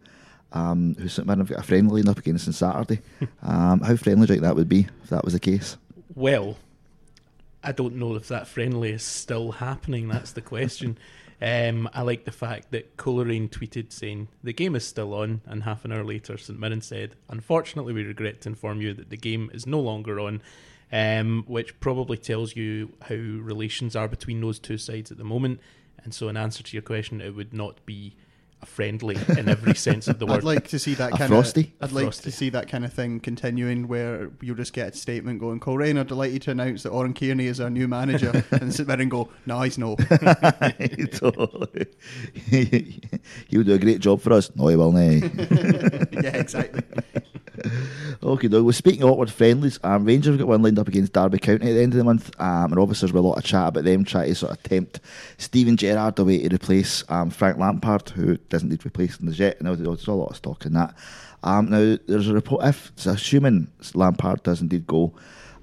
um, 0.53 0.95
who 0.99 1.09
St 1.09 1.27
Mirren 1.27 1.41
have 1.41 1.49
got 1.49 1.61
a 1.61 1.63
friendly 1.63 2.03
up 2.07 2.19
against 2.19 2.47
on 2.47 2.53
Saturday. 2.53 3.01
um, 3.43 3.81
how 3.81 3.97
friendly 3.97 4.27
do 4.27 4.33
you 4.33 4.37
think 4.37 4.43
that 4.43 4.57
would 4.57 4.69
be 4.69 4.87
if 5.03 5.11
that 5.11 5.25
was 5.25 5.35
the 5.35 5.41
case? 5.41 5.77
Well, 6.15 6.57
I 7.63 7.73
don't 7.73 7.97
know 7.97 8.15
if 8.15 8.29
that 8.29 8.49
friendly 8.49 8.93
is 8.93 9.03
still 9.03 9.53
happening. 9.53 10.09
That's 10.09 10.33
the 10.33 10.43
question. 10.43 10.99
Um, 11.41 11.89
I 11.95 12.03
like 12.03 12.25
the 12.25 12.33
fact 12.33 12.73
that 12.73 12.97
Coleraine 12.97 13.49
tweeted 13.49 13.93
saying 13.93 14.27
the 14.43 14.53
game 14.53 14.75
is 14.75 14.85
still 14.85 15.15
on, 15.15 15.41
and 15.47 15.63
half 15.63 15.85
an 15.85 15.93
hour 15.93 16.05
later, 16.05 16.37
St 16.37 16.59
Mirren 16.59 16.81
said, 16.81 17.15
"Unfortunately, 17.29 17.93
we 17.93 18.03
regret 18.03 18.41
to 18.41 18.49
inform 18.49 18.81
you 18.81 18.93
that 18.95 19.11
the 19.11 19.17
game 19.17 19.51
is 19.55 19.67
no 19.67 19.79
longer 19.79 20.19
on." 20.19 20.43
Um, 20.91 21.45
which 21.47 21.79
probably 21.81 22.17
tells 22.17 22.57
you 22.57 22.95
how 23.03 23.15
relations 23.15 23.95
are 23.95 24.09
between 24.09 24.41
those 24.41 24.59
two 24.59 24.79
sides 24.79 25.13
at 25.13 25.19
the 25.19 25.25
moment. 25.25 25.61
And 26.03 26.15
so, 26.15 26.29
in 26.29 26.37
answer 26.37 26.63
to 26.63 26.77
your 26.77 26.83
question, 26.83 27.21
it 27.21 27.37
would 27.37 27.53
not 27.53 27.85
be 27.87 28.17
a 28.61 28.67
friendly 28.67 29.17
in 29.39 29.49
every 29.49 29.75
sense 29.87 30.09
of 30.09 30.19
the 30.19 30.27
word. 30.27 30.39
I'd 30.39 30.45
like 30.45 30.69
to 30.69 30.79
see 30.79 30.95
that 30.95 31.13
A 31.15 31.17
kind 31.17 31.29
frosty? 31.31 31.73
of. 31.81 31.91
I'd 31.91 31.95
like 31.95 32.05
Frosty. 32.05 32.31
to 32.31 32.37
see 32.37 32.51
that 32.51 32.69
kind 32.69 32.85
of 32.85 32.93
thing 32.93 33.21
continuing, 33.21 33.87
where 33.89 34.31
you'll 34.41 34.57
just 34.57 34.73
get 34.73 34.95
a 34.95 34.97
statement 34.97 35.39
going. 35.41 35.61
Coleraine 35.61 35.97
are 35.99 36.05
delighted 36.05 36.43
to 36.43 36.51
announce 36.53 36.83
that 36.83 36.91
Oran 36.91 37.15
Kearney 37.15 37.47
is 37.47 37.61
our 37.61 37.71
new 37.71 37.87
manager, 37.89 38.45
and 38.51 38.75
sit 38.75 38.87
there 38.87 39.01
and 39.01 39.11
go, 39.11 39.29
"No, 39.47 39.61
he's 39.63 39.79
no." 39.79 39.97
totally. 41.13 41.87
He'll 43.49 43.63
do 43.65 43.75
a 43.75 43.79
great 43.79 44.01
job 44.01 44.21
for 44.21 44.33
us. 44.33 44.51
No, 44.57 44.69
he 44.69 44.77
will 44.77 44.93
not. 44.93 45.03
yeah, 46.13 46.37
exactly. 46.37 46.83
Okay, 48.23 48.49
though. 48.49 48.63
Well, 48.63 48.73
speaking 48.73 49.03
of 49.03 49.11
awkward 49.11 49.31
friendlies, 49.31 49.79
um, 49.85 50.05
Rangers 50.05 50.33
have 50.33 50.39
got 50.39 50.49
one 50.49 50.63
lined 50.63 50.79
up 50.79 50.89
against 50.89 51.13
Derby 51.13 51.39
County 51.39 51.71
at 51.71 51.75
the 51.75 51.83
end 51.83 51.93
of 51.93 51.99
the 51.99 52.05
month, 52.05 52.31
um, 52.41 52.73
and 52.73 52.79
obviously 52.79 53.07
there's 53.07 53.19
a 53.19 53.21
lot 53.21 53.39
of 53.39 53.45
chat 53.45 53.69
about 53.69 53.85
them 53.85 54.05
trying 54.05 54.29
to 54.29 54.35
sort 54.35 54.53
of 54.53 54.63
tempt 54.63 55.01
Steven 55.37 55.77
Gerrard 55.77 56.19
away 56.19 56.47
to 56.47 56.55
replace 56.55 57.05
um, 57.09 57.31
Frank 57.31 57.59
Lampard, 57.59 58.09
who 58.11 58.37
doesn't 58.49 58.69
need 58.69 58.85
replacing 58.85 59.29
as 59.29 59.39
yet. 59.39 59.61
Now 59.63 59.75
there's 59.75 60.07
a 60.09 60.13
lot 60.13 60.31
of 60.31 60.37
stock 60.37 60.67
in 60.67 60.73
that. 60.75 60.95
Um, 61.43 61.71
now 61.71 61.97
there's 62.07 62.29
a 62.29 62.35
report 62.35 62.65
if 62.65 62.91
assuming 63.07 63.69
Lampard 63.95 64.43
does 64.43 64.61
indeed 64.61 64.87
go, 64.87 65.13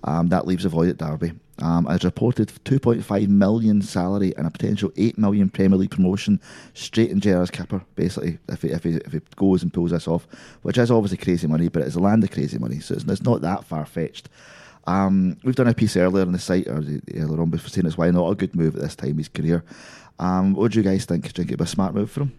um, 0.03 0.29
that 0.29 0.47
leaves 0.47 0.65
a 0.65 0.69
void 0.69 0.89
at 0.89 0.97
Derby. 0.97 1.33
Um, 1.59 1.87
as 1.87 2.03
reported, 2.03 2.49
2.5 2.65 3.27
million 3.29 3.81
salary 3.81 4.33
and 4.35 4.45
a 4.45 4.51
potential 4.51 4.91
8 4.97 5.17
million 5.17 5.49
Premier 5.49 5.77
League 5.77 5.91
promotion 5.91 6.41
straight 6.73 7.11
in 7.11 7.21
Gerrard's 7.21 7.49
kipper, 7.49 7.81
basically, 7.95 8.39
if 8.49 8.61
he, 8.61 8.69
if, 8.69 8.83
he, 8.83 8.95
if 8.95 9.13
he 9.13 9.21
goes 9.37 9.63
and 9.63 9.71
pulls 9.71 9.91
this 9.91 10.07
off, 10.07 10.27
which 10.63 10.77
is 10.77 10.91
obviously 10.91 11.17
crazy 11.17 11.47
money, 11.47 11.69
but 11.69 11.83
it's 11.83 11.95
a 11.95 11.99
land 11.99 12.23
of 12.25 12.31
crazy 12.31 12.57
money, 12.57 12.81
so 12.81 12.93
it's, 12.93 13.05
it's 13.05 13.23
not 13.23 13.41
that 13.41 13.63
far 13.63 13.85
fetched. 13.85 14.27
Um, 14.85 15.37
we've 15.43 15.55
done 15.55 15.67
a 15.67 15.73
piece 15.73 15.95
earlier 15.95 16.25
on 16.25 16.33
the 16.33 16.39
site, 16.39 16.67
or 16.67 16.83
earlier 17.13 17.41
on, 17.41 17.49
before 17.49 17.69
saying 17.69 17.87
it's 17.87 17.97
why 17.97 18.11
not 18.11 18.29
a 18.29 18.35
good 18.35 18.53
move 18.53 18.75
at 18.75 18.81
this 18.81 18.95
time 18.95 19.11
in 19.11 19.17
his 19.19 19.29
career. 19.29 19.63
Um, 20.19 20.53
what 20.53 20.73
do 20.73 20.79
you 20.79 20.83
guys 20.83 21.05
think? 21.05 21.23
Do 21.23 21.27
you 21.27 21.33
think 21.33 21.49
it'd 21.49 21.59
be 21.59 21.63
a 21.63 21.67
smart 21.67 21.95
move 21.95 22.11
for 22.11 22.23
him? 22.23 22.33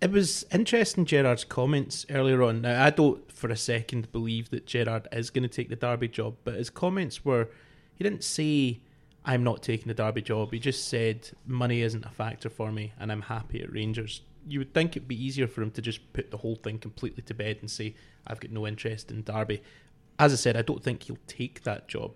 It 0.00 0.10
was 0.10 0.44
interesting, 0.52 1.06
Gerrard's 1.06 1.44
comments 1.44 2.04
earlier 2.10 2.42
on. 2.42 2.62
Now, 2.62 2.84
I 2.84 2.90
don't 2.90 3.30
for 3.32 3.48
a 3.48 3.56
second 3.56 4.12
believe 4.12 4.50
that 4.50 4.66
Gerrard 4.66 5.08
is 5.12 5.30
going 5.30 5.42
to 5.42 5.48
take 5.48 5.70
the 5.70 5.76
Derby 5.76 6.08
job, 6.08 6.36
but 6.44 6.54
his 6.54 6.68
comments 6.68 7.24
were 7.24 7.48
he 7.94 8.04
didn't 8.04 8.24
say, 8.24 8.80
I'm 9.24 9.42
not 9.42 9.62
taking 9.62 9.88
the 9.88 9.94
Derby 9.94 10.22
job. 10.22 10.52
He 10.52 10.58
just 10.58 10.88
said, 10.88 11.30
money 11.46 11.82
isn't 11.82 12.04
a 12.04 12.10
factor 12.10 12.50
for 12.50 12.70
me 12.70 12.92
and 12.98 13.10
I'm 13.10 13.22
happy 13.22 13.62
at 13.62 13.72
Rangers. 13.72 14.22
You 14.46 14.58
would 14.58 14.74
think 14.74 14.92
it'd 14.96 15.08
be 15.08 15.22
easier 15.22 15.46
for 15.46 15.62
him 15.62 15.70
to 15.72 15.82
just 15.82 16.12
put 16.12 16.30
the 16.30 16.36
whole 16.36 16.56
thing 16.56 16.78
completely 16.78 17.22
to 17.22 17.34
bed 17.34 17.58
and 17.60 17.70
say, 17.70 17.94
I've 18.26 18.40
got 18.40 18.50
no 18.50 18.66
interest 18.66 19.10
in 19.10 19.22
Derby. 19.22 19.62
As 20.18 20.32
I 20.32 20.36
said, 20.36 20.56
I 20.56 20.62
don't 20.62 20.82
think 20.82 21.04
he'll 21.04 21.18
take 21.26 21.62
that 21.62 21.88
job. 21.88 22.12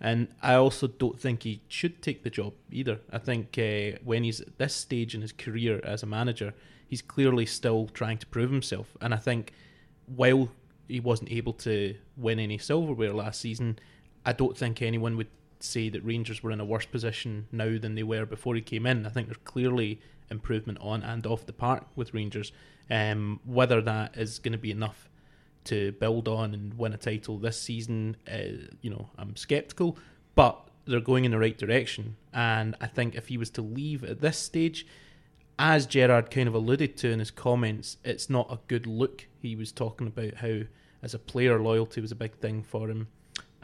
And 0.00 0.28
I 0.42 0.54
also 0.54 0.86
don't 0.86 1.18
think 1.18 1.42
he 1.42 1.62
should 1.68 2.02
take 2.02 2.22
the 2.22 2.30
job 2.30 2.54
either. 2.70 3.00
I 3.10 3.18
think 3.18 3.58
uh, 3.58 3.98
when 4.04 4.24
he's 4.24 4.40
at 4.40 4.58
this 4.58 4.74
stage 4.74 5.14
in 5.14 5.22
his 5.22 5.32
career 5.32 5.80
as 5.84 6.02
a 6.02 6.06
manager, 6.06 6.54
he's 6.86 7.02
clearly 7.02 7.46
still 7.46 7.88
trying 7.88 8.18
to 8.18 8.26
prove 8.26 8.50
himself. 8.50 8.96
And 9.00 9.14
I 9.14 9.16
think 9.16 9.52
while 10.06 10.50
he 10.88 11.00
wasn't 11.00 11.32
able 11.32 11.54
to 11.54 11.94
win 12.16 12.38
any 12.38 12.58
silverware 12.58 13.12
last 13.12 13.40
season, 13.40 13.78
I 14.26 14.32
don't 14.32 14.58
think 14.58 14.82
anyone 14.82 15.16
would 15.16 15.28
say 15.60 15.88
that 15.88 16.04
Rangers 16.04 16.42
were 16.42 16.50
in 16.50 16.60
a 16.60 16.64
worse 16.64 16.84
position 16.84 17.46
now 17.52 17.78
than 17.78 17.94
they 17.94 18.02
were 18.02 18.26
before 18.26 18.56
he 18.56 18.60
came 18.60 18.84
in. 18.84 19.06
I 19.06 19.08
think 19.08 19.28
there's 19.28 19.38
clearly 19.44 20.00
improvement 20.30 20.78
on 20.80 21.02
and 21.02 21.24
off 21.26 21.46
the 21.46 21.52
park 21.52 21.86
with 21.94 22.12
Rangers. 22.12 22.52
Um, 22.90 23.40
whether 23.44 23.80
that 23.82 24.16
is 24.16 24.38
going 24.40 24.52
to 24.52 24.58
be 24.58 24.70
enough 24.72 25.08
to 25.64 25.92
build 25.92 26.28
on 26.28 26.54
and 26.54 26.74
win 26.74 26.92
a 26.92 26.96
title 26.96 27.38
this 27.38 27.60
season, 27.60 28.16
uh, 28.30 28.68
you 28.80 28.90
know, 28.90 29.10
I'm 29.16 29.36
sceptical, 29.36 29.96
but 30.34 30.68
they're 30.86 31.00
going 31.00 31.24
in 31.24 31.30
the 31.30 31.38
right 31.38 31.56
direction. 31.56 32.16
And 32.32 32.76
I 32.80 32.86
think 32.86 33.14
if 33.14 33.28
he 33.28 33.38
was 33.38 33.50
to 33.50 33.62
leave 33.62 34.04
at 34.04 34.20
this 34.20 34.38
stage, 34.38 34.86
as 35.58 35.86
Gerrard 35.86 36.30
kind 36.30 36.48
of 36.48 36.54
alluded 36.54 36.96
to 36.98 37.10
in 37.10 37.18
his 37.20 37.30
comments, 37.30 37.96
it's 38.04 38.28
not 38.28 38.52
a 38.52 38.58
good 38.66 38.86
look. 38.86 39.26
He 39.40 39.56
was 39.56 39.72
talking 39.72 40.06
about 40.06 40.34
how, 40.34 40.60
as 41.02 41.14
a 41.14 41.18
player, 41.18 41.60
loyalty 41.60 42.00
was 42.00 42.12
a 42.12 42.16
big 42.16 42.36
thing 42.36 42.62
for 42.62 42.88
him, 42.88 43.08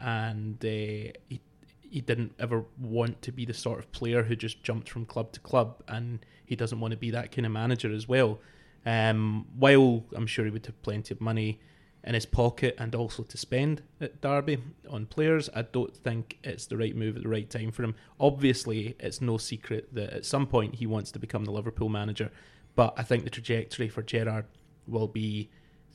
and 0.03 0.63
uh, 0.63 1.11
he 1.29 1.41
he 1.89 2.01
didn't 2.01 2.33
ever 2.39 2.65
want 2.79 3.21
to 3.21 3.31
be 3.31 3.45
the 3.45 3.53
sort 3.53 3.77
of 3.77 3.91
player 3.91 4.23
who 4.23 4.35
just 4.35 4.63
jumped 4.63 4.89
from 4.89 5.05
club 5.05 5.31
to 5.31 5.39
club, 5.39 5.83
and 5.87 6.25
he 6.45 6.55
doesn't 6.55 6.79
want 6.79 6.91
to 6.91 6.97
be 6.97 7.11
that 7.11 7.31
kind 7.31 7.45
of 7.45 7.51
manager 7.51 7.93
as 7.93 8.07
well. 8.07 8.39
Um, 8.85 9.45
while 9.57 10.03
I'm 10.15 10.27
sure 10.27 10.43
he 10.43 10.51
would 10.51 10.65
have 10.65 10.81
plenty 10.81 11.13
of 11.13 11.21
money 11.21 11.59
in 12.03 12.15
his 12.15 12.25
pocket 12.25 12.75
and 12.79 12.93
also 12.95 13.23
to 13.23 13.37
spend 13.37 13.83
at 14.01 14.19
Derby 14.21 14.57
on 14.89 15.05
players, 15.05 15.49
I 15.55 15.61
don't 15.61 15.95
think 15.95 16.39
it's 16.43 16.65
the 16.65 16.77
right 16.77 16.95
move 16.95 17.15
at 17.15 17.23
the 17.23 17.29
right 17.29 17.49
time 17.49 17.71
for 17.71 17.83
him. 17.83 17.95
Obviously, 18.19 18.95
it's 18.99 19.21
no 19.21 19.37
secret 19.37 19.93
that 19.93 20.09
at 20.09 20.25
some 20.25 20.47
point 20.47 20.75
he 20.75 20.87
wants 20.87 21.11
to 21.11 21.19
become 21.19 21.45
the 21.45 21.51
Liverpool 21.51 21.89
manager, 21.89 22.31
but 22.75 22.93
I 22.97 23.03
think 23.03 23.23
the 23.23 23.29
trajectory 23.29 23.87
for 23.87 24.01
Gerrard 24.01 24.45
will 24.87 25.07
be 25.07 25.49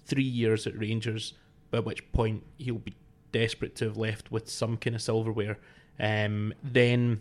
three 0.06 0.22
years 0.22 0.66
at 0.66 0.78
Rangers, 0.78 1.34
by 1.72 1.80
which 1.80 2.10
point 2.12 2.44
he'll 2.56 2.76
be 2.76 2.94
desperate 3.32 3.76
to 3.76 3.86
have 3.86 3.96
left 3.96 4.30
with 4.30 4.48
some 4.48 4.76
kind 4.76 4.96
of 4.96 5.02
silverware. 5.02 5.58
Um, 6.00 6.54
then 6.62 7.20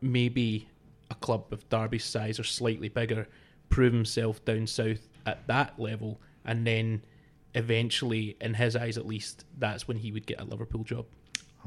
maybe 0.00 0.68
a 1.10 1.14
club 1.14 1.52
of 1.52 1.68
Derby's 1.68 2.04
size 2.04 2.38
or 2.40 2.44
slightly 2.44 2.88
bigger 2.88 3.28
prove 3.68 3.92
himself 3.92 4.44
down 4.44 4.66
south 4.66 5.08
at 5.24 5.46
that 5.46 5.78
level, 5.78 6.20
and 6.44 6.66
then 6.66 7.02
eventually, 7.54 8.36
in 8.40 8.54
his 8.54 8.76
eyes 8.76 8.96
at 8.96 9.06
least, 9.06 9.44
that's 9.58 9.88
when 9.88 9.96
he 9.96 10.12
would 10.12 10.26
get 10.26 10.40
a 10.40 10.44
Liverpool 10.44 10.84
job. 10.84 11.06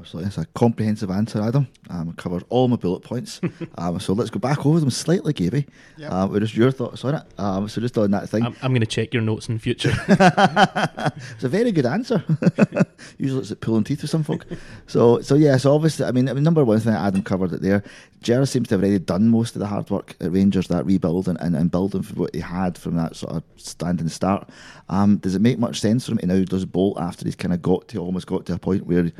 Absolutely. 0.00 0.28
It's 0.28 0.38
a 0.38 0.46
comprehensive 0.54 1.10
answer, 1.10 1.42
Adam. 1.42 1.68
Um, 1.90 2.14
covered 2.14 2.44
all 2.48 2.68
my 2.68 2.76
bullet 2.76 3.00
points. 3.00 3.40
um, 3.78 4.00
so 4.00 4.14
let's 4.14 4.30
go 4.30 4.38
back 4.38 4.64
over 4.64 4.80
them 4.80 4.90
slightly, 4.90 5.34
Gaby. 5.34 5.66
Yep. 5.98 6.10
Um, 6.10 6.30
with 6.30 6.42
just 6.42 6.56
your 6.56 6.70
thoughts 6.70 7.04
on 7.04 7.16
it. 7.16 7.22
Um, 7.38 7.68
so 7.68 7.80
just 7.82 7.98
on 7.98 8.10
that 8.12 8.28
thing. 8.30 8.44
I'm, 8.44 8.56
I'm 8.62 8.72
going 8.72 8.80
to 8.80 8.86
check 8.86 9.12
your 9.12 9.22
notes 9.22 9.48
in 9.48 9.58
future. 9.58 9.92
it's 10.08 11.44
a 11.44 11.48
very 11.48 11.70
good 11.70 11.84
answer. 11.84 12.24
Usually 13.18 13.40
it's 13.42 13.50
at 13.50 13.60
pulling 13.60 13.84
teeth 13.84 14.00
with 14.00 14.10
some 14.10 14.22
folk. 14.22 14.46
So, 14.86 15.20
so 15.20 15.34
yeah. 15.34 15.58
So 15.58 15.74
obviously, 15.74 16.06
I 16.06 16.12
mean, 16.12 16.28
I 16.28 16.32
mean, 16.32 16.44
number 16.44 16.64
one 16.64 16.80
thing 16.80 16.94
Adam 16.94 17.22
covered 17.22 17.52
it 17.52 17.60
there. 17.60 17.84
Gerrard 18.22 18.48
seems 18.48 18.68
to 18.68 18.74
have 18.74 18.82
already 18.82 18.98
done 18.98 19.28
most 19.28 19.54
of 19.54 19.60
the 19.60 19.66
hard 19.66 19.90
work 19.90 20.16
at 20.20 20.32
Rangers, 20.32 20.68
that 20.68 20.86
rebuild 20.86 21.28
and, 21.28 21.40
and, 21.40 21.54
and 21.54 21.70
building 21.70 22.02
for 22.02 22.14
what 22.14 22.34
he 22.34 22.40
had 22.40 22.76
from 22.78 22.96
that 22.96 23.16
sort 23.16 23.34
of 23.34 23.42
standing 23.56 24.08
start. 24.08 24.48
Um, 24.88 25.18
does 25.18 25.34
it 25.34 25.40
make 25.40 25.58
much 25.58 25.80
sense 25.80 26.06
for 26.06 26.12
him 26.12 26.18
to 26.18 26.26
now 26.26 26.44
does 26.44 26.64
bolt 26.64 26.98
after 26.98 27.24
he's 27.24 27.36
kind 27.36 27.54
of 27.54 27.62
got 27.62 27.88
to 27.88 27.98
almost 27.98 28.26
got 28.26 28.46
to 28.46 28.54
a 28.54 28.58
point 28.58 28.86
where 28.86 29.10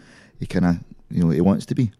he 0.40 0.46
kind 0.46 0.64
of 0.64 0.78
you 1.10 1.22
know 1.22 1.30
he 1.30 1.40
wants 1.40 1.66
to 1.66 1.74
be? 1.74 1.92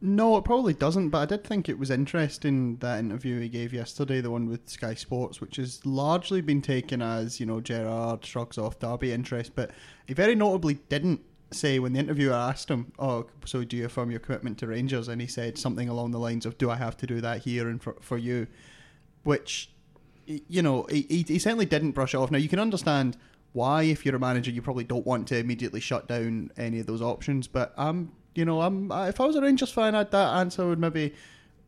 No, 0.00 0.36
it 0.36 0.44
probably 0.44 0.74
doesn't. 0.74 1.10
But 1.10 1.18
I 1.18 1.26
did 1.26 1.44
think 1.44 1.68
it 1.68 1.78
was 1.78 1.90
interesting 1.90 2.76
that 2.76 3.00
interview 3.00 3.40
he 3.40 3.48
gave 3.48 3.72
yesterday, 3.72 4.20
the 4.20 4.30
one 4.30 4.48
with 4.48 4.68
Sky 4.68 4.94
Sports, 4.94 5.40
which 5.40 5.56
has 5.56 5.84
largely 5.84 6.40
been 6.40 6.62
taken 6.62 7.02
as 7.02 7.38
you 7.38 7.46
know 7.46 7.60
Gerrard 7.60 8.24
shrugs 8.24 8.58
off 8.58 8.78
Derby 8.78 9.12
interest, 9.12 9.52
but 9.54 9.70
he 10.06 10.14
very 10.14 10.34
notably 10.34 10.74
didn't 10.88 11.20
say 11.50 11.78
when 11.78 11.94
the 11.94 11.98
interviewer 11.98 12.34
asked 12.34 12.70
him, 12.70 12.92
"Oh, 12.98 13.26
so 13.44 13.64
do 13.64 13.76
you 13.76 13.86
affirm 13.86 14.10
your 14.10 14.20
commitment 14.20 14.58
to 14.58 14.68
Rangers?" 14.68 15.08
and 15.08 15.20
he 15.20 15.26
said 15.26 15.58
something 15.58 15.88
along 15.88 16.12
the 16.12 16.18
lines 16.18 16.46
of, 16.46 16.56
"Do 16.58 16.70
I 16.70 16.76
have 16.76 16.96
to 16.98 17.06
do 17.06 17.20
that 17.20 17.42
here 17.42 17.68
and 17.68 17.82
for 17.82 17.96
for 18.00 18.18
you?" 18.18 18.46
Which, 19.24 19.70
you 20.26 20.62
know, 20.62 20.86
he, 20.88 21.24
he 21.26 21.38
certainly 21.38 21.66
didn't 21.66 21.92
brush 21.92 22.14
it 22.14 22.18
off. 22.18 22.30
Now 22.30 22.38
you 22.38 22.48
can 22.48 22.60
understand 22.60 23.16
why, 23.52 23.82
if 23.84 24.04
you're 24.04 24.16
a 24.16 24.20
manager, 24.20 24.50
you 24.50 24.62
probably 24.62 24.84
don't 24.84 25.06
want 25.06 25.28
to 25.28 25.38
immediately 25.38 25.80
shut 25.80 26.06
down 26.06 26.50
any 26.56 26.80
of 26.80 26.86
those 26.86 27.02
options. 27.02 27.48
But 27.48 27.72
um, 27.76 28.12
you 28.34 28.44
know, 28.44 28.60
I'm 28.60 28.90
if 28.92 29.20
I 29.20 29.26
was 29.26 29.36
a 29.36 29.40
Rangers 29.40 29.72
fan, 29.72 29.94
I'd, 29.94 30.10
that 30.10 30.36
answer 30.36 30.66
would 30.68 30.78
maybe 30.78 31.14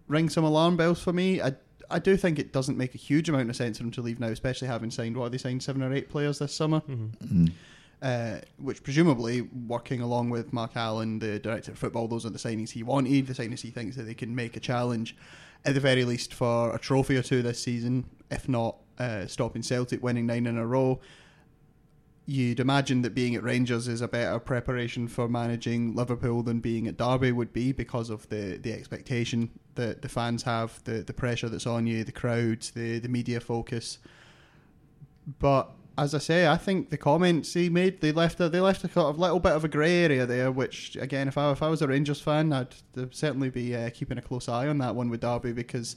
ring 0.08 0.28
some 0.28 0.44
alarm 0.44 0.76
bells 0.76 1.02
for 1.02 1.12
me. 1.12 1.40
I 1.40 1.54
I 1.90 1.98
do 1.98 2.16
think 2.16 2.38
it 2.38 2.52
doesn't 2.52 2.78
make 2.78 2.94
a 2.94 2.98
huge 2.98 3.28
amount 3.28 3.50
of 3.50 3.56
sense 3.56 3.78
for 3.78 3.84
him 3.84 3.90
to 3.92 4.02
leave 4.02 4.20
now, 4.20 4.28
especially 4.28 4.68
having 4.68 4.90
signed 4.92 5.16
what 5.16 5.24
have 5.24 5.32
they 5.32 5.38
signed 5.38 5.62
seven 5.62 5.82
or 5.82 5.92
eight 5.92 6.08
players 6.08 6.38
this 6.38 6.54
summer 6.54 6.80
Mm. 6.80 7.52
uh, 8.02 8.36
which 8.58 8.82
presumably 8.82 9.42
working 9.66 10.00
along 10.00 10.30
with 10.30 10.52
Mark 10.52 10.76
Allen, 10.76 11.18
the 11.18 11.38
director 11.40 11.72
of 11.72 11.78
football, 11.78 12.06
those 12.08 12.24
are 12.24 12.30
the 12.30 12.38
signings 12.38 12.70
he 12.70 12.82
wanted, 12.82 13.26
the 13.26 13.34
signings 13.34 13.60
he 13.60 13.70
thinks 13.70 13.96
that 13.96 14.04
they 14.04 14.14
can 14.14 14.34
make 14.34 14.56
a 14.56 14.60
challenge, 14.60 15.16
at 15.64 15.74
the 15.74 15.80
very 15.80 16.04
least 16.04 16.32
for 16.32 16.74
a 16.74 16.78
trophy 16.78 17.16
or 17.16 17.22
two 17.22 17.42
this 17.42 17.60
season, 17.60 18.04
if 18.30 18.48
not 18.48 18.76
uh, 18.98 19.26
stopping 19.26 19.62
Celtic 19.62 20.02
winning 20.02 20.26
nine 20.26 20.46
in 20.46 20.56
a 20.58 20.66
row. 20.66 21.00
You'd 22.26 22.60
imagine 22.60 23.02
that 23.02 23.14
being 23.14 23.34
at 23.34 23.42
Rangers 23.42 23.88
is 23.88 24.00
a 24.00 24.08
better 24.08 24.38
preparation 24.38 25.08
for 25.08 25.28
managing 25.28 25.94
Liverpool 25.94 26.42
than 26.42 26.60
being 26.60 26.86
at 26.86 26.96
Derby 26.96 27.32
would 27.32 27.52
be 27.52 27.72
because 27.72 28.08
of 28.08 28.28
the, 28.28 28.56
the 28.56 28.72
expectation 28.72 29.50
that 29.74 30.02
the 30.02 30.08
fans 30.08 30.44
have, 30.44 30.82
the, 30.84 31.02
the 31.02 31.12
pressure 31.12 31.48
that's 31.48 31.66
on 31.66 31.86
you, 31.86 32.04
the 32.04 32.12
crowds, 32.12 32.70
the, 32.70 32.98
the 32.98 33.08
media 33.08 33.40
focus. 33.40 33.98
But 35.38 35.70
as 35.98 36.14
I 36.14 36.18
say, 36.18 36.46
I 36.46 36.56
think 36.56 36.90
the 36.90 36.96
comments 36.96 37.52
he 37.52 37.68
made 37.68 38.00
they 38.00 38.12
left 38.12 38.40
a 38.40 38.48
they 38.48 38.60
left 38.60 38.84
a 38.84 38.90
sort 38.90 39.10
of 39.10 39.18
little 39.18 39.40
bit 39.40 39.52
of 39.52 39.64
a 39.64 39.68
grey 39.68 40.04
area 40.04 40.24
there. 40.24 40.50
Which 40.50 40.96
again, 40.96 41.28
if 41.28 41.36
I 41.36 41.50
if 41.52 41.62
I 41.62 41.68
was 41.68 41.82
a 41.82 41.88
Rangers 41.88 42.20
fan, 42.20 42.52
I'd 42.52 42.74
certainly 43.10 43.50
be 43.50 43.74
uh, 43.76 43.90
keeping 43.90 44.18
a 44.18 44.22
close 44.22 44.48
eye 44.48 44.68
on 44.68 44.78
that 44.78 44.94
one 44.94 45.10
with 45.10 45.20
Derby 45.20 45.52
because 45.52 45.96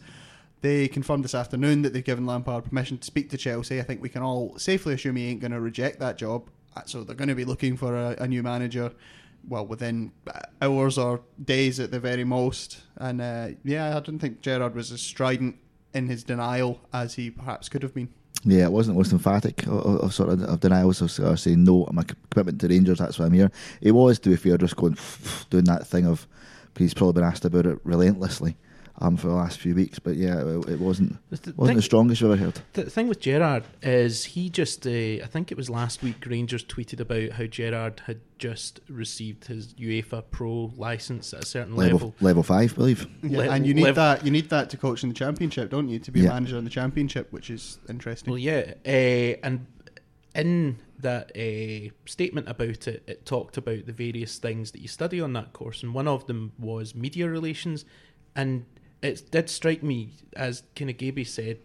they 0.64 0.88
confirmed 0.88 1.26
this 1.26 1.36
afternoon 1.36 1.82
that 1.82 1.92
they've 1.92 2.06
given 2.06 2.26
Lampard 2.26 2.64
permission 2.64 2.98
to 2.98 3.06
speak 3.06 3.30
to 3.30 3.38
Chelsea. 3.38 3.82
I 3.82 3.84
think 3.84 4.02
we 4.02 4.08
can 4.08 4.24
all 4.24 4.58
safely 4.58 4.94
assume 4.94 5.18
he 5.18 5.28
ain't 5.28 5.42
going 5.42 5.52
to 5.52 5.60
reject 5.60 6.00
that 6.00 6.18
job. 6.18 6.50
Uh, 6.76 6.82
So 6.86 7.04
they're 7.04 7.18
going 7.18 7.28
to 7.28 7.36
be 7.36 7.44
looking 7.44 7.76
for 7.76 7.94
a, 7.96 8.16
a 8.20 8.28
new 8.28 8.42
manager. 8.42 8.94
Well, 9.46 9.66
within 9.66 10.14
uh, 10.26 10.40
hours 10.62 10.98
or 10.98 11.20
days 11.44 11.82
at 11.82 11.92
the 11.92 12.00
very 12.00 12.24
most, 12.24 12.80
and 12.96 13.20
uh, 13.20 13.50
yeah, 13.66 13.98
I 13.98 14.00
don't 14.00 14.20
think 14.20 14.40
Gerrard 14.40 14.74
was 14.74 14.90
as 14.94 15.02
strident 15.02 15.58
in 15.94 16.08
his 16.08 16.24
denial 16.24 16.80
as 16.94 17.16
he 17.16 17.30
perhaps 17.30 17.68
could 17.68 17.84
have 17.84 17.94
been. 17.94 18.08
Yeah, 18.46 18.64
it 18.64 18.72
wasn't 18.72 18.96
most 18.98 19.12
emphatic 19.12 19.68
of, 19.68 20.14
sort 20.14 20.30
of, 20.30 20.44
of 20.44 20.62
denials 20.62 21.02
of 21.02 21.20
of 21.20 21.42
saying 21.42 21.62
no, 21.62 21.84
I'm 21.90 21.98
a 21.98 22.06
commitment 22.30 22.62
to 22.62 22.70
Rangers. 22.70 23.00
That's 23.00 23.20
why 23.20 23.26
I'm 23.26 23.34
here. 23.34 23.52
It 23.82 23.92
was, 23.92 24.18
to 24.20 24.30
be 24.30 24.38
fair, 24.38 24.58
just 24.58 24.78
going 24.78 24.98
doing 25.50 25.66
that 25.66 25.86
thing 25.86 26.06
of 26.06 26.26
he's 26.78 26.94
probably 26.94 27.20
been 27.20 27.30
asked 27.30 27.44
about 27.44 27.66
it 27.66 27.80
relentlessly 27.84 28.56
um, 29.04 29.18
for 29.18 29.28
the 29.28 29.34
last 29.34 29.60
few 29.60 29.76
weeks. 29.76 30.00
But 30.00 30.16
yeah, 30.16 30.40
it, 30.40 30.70
it 30.70 30.80
wasn't 30.80 31.18
The 31.30 31.54
wasn't 31.56 31.58
thing- 31.68 31.76
the 31.76 31.82
strongest 31.82 32.22
you've 32.22 32.32
ever 32.32 32.42
heard. 32.44 32.60
The 32.74 32.90
thing 32.90 33.08
with 33.08 33.20
Gerrard 33.20 33.64
is 33.82 34.26
he 34.26 34.50
just, 34.50 34.88
uh, 34.88 34.90
I 34.90 35.28
think 35.30 35.52
it 35.52 35.58
was 35.58 35.70
last 35.70 36.02
week, 36.02 36.26
Rangers 36.26 36.64
tweeted 36.64 37.00
about 37.00 37.32
how 37.38 37.46
Gerrard 37.46 38.02
had 38.08 38.22
just 38.40 38.80
received 38.90 39.46
his 39.46 39.74
UEFA 39.76 40.24
Pro 40.32 40.72
license 40.78 41.34
at 41.34 41.44
a 41.44 41.46
certain 41.46 41.76
Level 41.76 41.94
level. 41.94 42.16
level 42.22 42.44
five, 42.44 42.74
I 42.74 42.76
believe. 42.76 43.08
Yeah, 43.22 43.38
Le- 43.40 43.50
and 43.50 43.68
you 43.68 43.74
need 43.74 43.84
lev- 43.84 43.96
that. 43.96 44.26
You 44.26 44.32
need 44.32 44.50
that 44.50 44.70
to 44.72 44.78
coach 44.78 45.04
in 45.04 45.10
the 45.10 45.16
championship, 45.16 45.70
don't 45.70 45.90
you? 45.90 46.00
To 46.00 46.12
be 46.12 46.22
Yeah. 46.22 46.30
a 46.30 46.34
manager 46.34 46.58
in 46.58 46.64
the 46.64 46.70
championship, 46.70 47.32
which 47.32 47.50
is 47.50 47.80
interesting. 47.90 48.32
Well, 48.32 48.40
yeah, 48.40 48.74
uh, 48.86 49.38
and 49.46 49.68
in 50.36 50.78
that 51.00 51.32
uh, 51.38 51.92
statement 52.06 52.48
about 52.50 52.88
it, 52.88 53.04
it 53.08 53.26
talked 53.26 53.58
about 53.58 53.86
the 53.86 53.92
various 53.94 54.38
things 54.40 54.72
that 54.72 54.82
you 54.82 54.88
study 54.88 55.22
on 55.22 55.34
that 55.34 55.54
course, 55.54 55.84
and 55.84 55.94
one 55.94 56.08
of 56.08 56.26
them 56.28 56.54
was 56.58 56.96
media 56.96 57.30
relations, 57.30 57.86
and 58.36 58.66
it 59.04 59.30
did 59.30 59.50
strike 59.50 59.84
me 59.84 60.14
as 60.36 60.64
Gaby 60.76 61.24
said, 61.26 61.60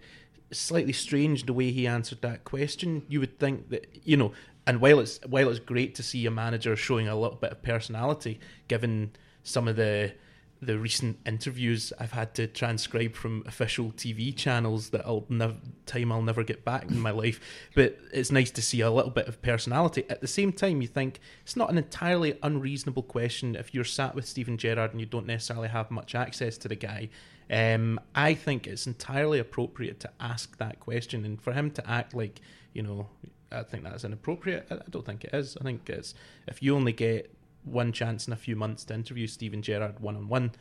slightly 0.50 0.92
strange 0.92 1.46
the 1.46 1.52
way 1.52 1.70
he 1.70 1.86
answered 1.86 2.20
that 2.22 2.44
question. 2.44 3.04
You 3.08 3.20
would 3.20 3.38
think 3.38 3.70
that 3.70 3.86
you 4.04 4.16
know, 4.16 4.32
and 4.66 4.80
while 4.80 5.00
it's 5.00 5.20
while 5.26 5.48
it's 5.48 5.60
great 5.60 5.94
to 5.94 6.02
see 6.02 6.26
a 6.26 6.30
manager 6.30 6.76
showing 6.76 7.08
a 7.08 7.16
little 7.16 7.36
bit 7.36 7.52
of 7.52 7.62
personality, 7.62 8.40
given 8.66 9.12
some 9.42 9.68
of 9.68 9.76
the 9.76 10.12
the 10.60 10.78
recent 10.78 11.18
interviews 11.24 11.92
I've 11.98 12.12
had 12.12 12.34
to 12.34 12.46
transcribe 12.46 13.14
from 13.14 13.44
official 13.46 13.92
TV 13.92 14.34
channels 14.34 14.90
that 14.90 15.06
I'll 15.06 15.24
never 15.28 15.56
time 15.86 16.10
I'll 16.12 16.22
never 16.22 16.42
get 16.42 16.64
back 16.64 16.90
in 16.90 16.98
my 16.98 17.10
life. 17.10 17.40
But 17.74 17.98
it's 18.12 18.32
nice 18.32 18.50
to 18.52 18.62
see 18.62 18.80
a 18.80 18.90
little 18.90 19.10
bit 19.10 19.28
of 19.28 19.40
personality. 19.40 20.04
At 20.10 20.20
the 20.20 20.26
same 20.26 20.52
time, 20.52 20.82
you 20.82 20.88
think 20.88 21.20
it's 21.42 21.56
not 21.56 21.70
an 21.70 21.78
entirely 21.78 22.38
unreasonable 22.42 23.04
question 23.04 23.56
if 23.56 23.74
you're 23.74 23.84
sat 23.84 24.14
with 24.14 24.26
Steven 24.26 24.58
Gerrard 24.58 24.92
and 24.92 25.00
you 25.00 25.06
don't 25.06 25.26
necessarily 25.26 25.68
have 25.68 25.90
much 25.90 26.14
access 26.14 26.58
to 26.58 26.68
the 26.68 26.76
guy. 26.76 27.08
Um, 27.50 27.98
I 28.14 28.34
think 28.34 28.66
it's 28.66 28.86
entirely 28.86 29.38
appropriate 29.38 30.00
to 30.00 30.10
ask 30.20 30.58
that 30.58 30.80
question, 30.80 31.24
and 31.24 31.40
for 31.40 31.52
him 31.52 31.70
to 31.72 31.90
act 31.90 32.14
like 32.14 32.40
you 32.74 32.82
know, 32.82 33.06
I 33.50 33.62
think 33.62 33.84
that's 33.84 34.04
inappropriate. 34.04 34.66
I 34.70 34.78
don't 34.90 35.04
think 35.04 35.24
it 35.24 35.34
is. 35.34 35.56
I 35.60 35.64
think 35.64 35.88
it's 35.88 36.14
if 36.46 36.62
you 36.62 36.76
only 36.76 36.92
get 36.92 37.34
one 37.68 37.92
chance 37.92 38.26
in 38.26 38.32
a 38.32 38.36
few 38.36 38.56
months 38.56 38.84
to 38.84 38.94
interview 38.94 39.26
Steven 39.26 39.62
Gerrard 39.62 40.00
one 40.00 40.16
on 40.16 40.28
one, 40.28 40.52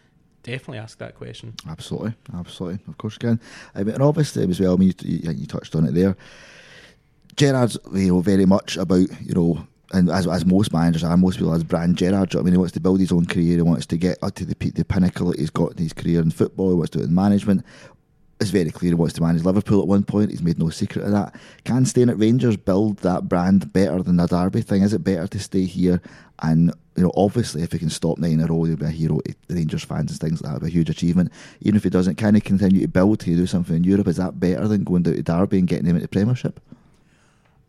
definitely 0.43 0.79
ask 0.79 0.97
that 0.99 1.15
question. 1.15 1.53
Absolutely, 1.67 2.13
absolutely. 2.33 2.79
Of 2.87 2.97
course 2.97 3.15
you 3.15 3.19
can. 3.19 3.41
I 3.75 3.83
mean, 3.83 3.95
and 3.95 4.03
obviously 4.03 4.49
as 4.49 4.59
well. 4.59 4.73
I 4.73 4.77
mean, 4.77 4.93
you, 5.03 5.19
you, 5.23 5.31
you 5.31 5.45
touched 5.45 5.75
on 5.75 5.85
it 5.85 5.93
there. 5.93 6.15
Gerrard's 7.35 7.77
you 7.93 8.13
know, 8.13 8.21
very 8.21 8.45
much 8.45 8.77
about 8.77 9.07
you 9.21 9.33
know, 9.33 9.67
and 9.93 10.09
as 10.09 10.27
as 10.27 10.45
most 10.45 10.73
managers 10.73 11.03
are, 11.03 11.15
most 11.17 11.37
people 11.37 11.53
as 11.53 11.63
brand 11.63 11.97
Gerrard. 11.97 12.29
do 12.29 12.37
you 12.37 12.39
know 12.39 12.43
I 12.43 12.45
mean, 12.45 12.53
he 12.53 12.57
wants 12.57 12.73
to 12.73 12.79
build 12.79 12.99
his 12.99 13.11
own 13.11 13.25
career. 13.25 13.55
He 13.55 13.61
wants 13.61 13.85
to 13.87 13.97
get 13.97 14.17
up 14.21 14.35
to 14.35 14.45
the 14.45 14.55
the 14.71 14.85
pinnacle 14.85 15.31
that 15.31 15.39
he's 15.39 15.49
got 15.49 15.73
in 15.73 15.77
his 15.77 15.93
career 15.93 16.21
in 16.21 16.31
football. 16.31 16.69
He 16.69 16.75
wants 16.75 16.91
to 16.91 16.99
do 16.99 17.03
it 17.03 17.07
in 17.07 17.15
management. 17.15 17.65
It's 18.39 18.51
very 18.51 18.69
clear 18.69 18.91
he 18.91 18.95
wants 18.95 19.15
to 19.15 19.23
manage 19.23 19.43
Liverpool 19.43 19.81
at 19.81 19.87
one 19.87 20.03
point. 20.03 20.29
He's 20.29 20.43
made 20.43 20.59
no 20.59 20.69
secret 20.69 21.05
of 21.05 21.11
that. 21.11 21.33
Can 21.63 21.85
staying 21.85 22.09
at 22.09 22.19
Rangers 22.19 22.55
build 22.55 22.97
that 22.97 23.27
brand 23.27 23.73
better 23.73 24.03
than 24.03 24.17
the 24.17 24.27
Derby 24.27 24.61
thing? 24.61 24.83
Is 24.83 24.93
it 24.93 25.03
better 25.03 25.27
to 25.27 25.39
stay 25.39 25.65
here? 25.65 26.01
And 26.43 26.71
you 26.95 27.03
know, 27.03 27.11
obviously, 27.15 27.63
if 27.63 27.71
he 27.71 27.79
can 27.79 27.89
stop 27.89 28.19
nine 28.19 28.33
in 28.33 28.41
a 28.41 28.45
row, 28.45 28.63
he'll 28.63 28.75
be 28.75 28.85
a 28.85 28.89
hero 28.89 29.19
to 29.19 29.35
the 29.47 29.55
Rangers 29.55 29.83
fans 29.83 30.11
and 30.11 30.19
things 30.19 30.41
like 30.41 30.51
that. 30.51 30.57
It'll 30.57 30.65
be 30.65 30.71
a 30.71 30.77
huge 30.77 30.89
achievement. 30.89 31.31
Even 31.61 31.77
if 31.77 31.83
he 31.83 31.89
doesn't, 31.89 32.15
can 32.15 32.35
he 32.35 32.41
continue 32.41 32.81
to 32.81 32.87
build? 32.87 33.23
He 33.23 33.35
do 33.35 33.47
something 33.47 33.75
in 33.75 33.83
Europe? 33.83 34.07
Is 34.07 34.17
that 34.17 34.39
better 34.39 34.67
than 34.67 34.83
going 34.83 35.03
down 35.03 35.15
to 35.15 35.23
Derby 35.23 35.59
and 35.59 35.67
getting 35.67 35.85
him 35.85 35.95
into 35.95 36.07
Premiership? 36.07 36.59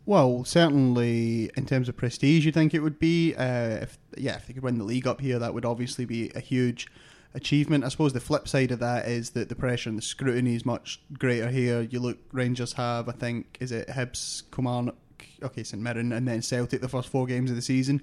Well, 0.05 0.45
certainly 0.45 1.51
in 1.55 1.67
terms 1.67 1.89
of 1.91 1.97
prestige, 1.97 2.47
you 2.47 2.53
think 2.53 2.73
it 2.73 2.81
would 2.81 2.99
be. 2.99 3.35
Uh, 3.35 3.81
if 3.83 3.99
yeah, 4.17 4.37
if 4.37 4.47
they 4.47 4.55
could 4.55 4.63
win 4.63 4.79
the 4.79 4.85
league 4.85 5.07
up 5.07 5.21
here, 5.21 5.39
that 5.39 5.53
would 5.53 5.67
obviously 5.67 6.07
be 6.07 6.31
a 6.35 6.41
huge 6.41 6.89
achievement. 7.35 7.85
I 7.85 7.89
suppose 7.89 8.13
the 8.13 8.21
flip 8.21 8.49
side 8.49 8.71
of 8.71 8.79
that 8.81 9.07
is 9.07 9.31
that 9.31 9.49
the 9.49 9.55
pressure 9.55 9.89
and 9.89 9.99
the 9.99 10.03
scrutiny 10.03 10.55
is 10.55 10.65
much 10.65 11.01
greater 11.19 11.49
here. 11.49 11.83
You 11.83 12.01
look, 12.01 12.19
Rangers 12.33 12.75
have, 12.75 13.09
I 13.09 13.13
think, 13.13 13.57
is 13.61 13.73
it 13.73 13.89
Hibs, 13.89 14.43
Kilmarnock, 14.51 14.97
okay, 15.43 15.63
St 15.63 15.83
Mirren, 15.83 16.13
and 16.13 16.27
then 16.27 16.43
Celtic 16.43 16.81
the 16.81 16.89
first 16.89 17.09
four 17.09 17.27
games 17.27 17.51
of 17.51 17.57
the 17.57 17.63
season. 17.63 18.03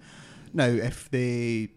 Now, 0.53 0.67
if 0.67 1.10
they 1.10 1.72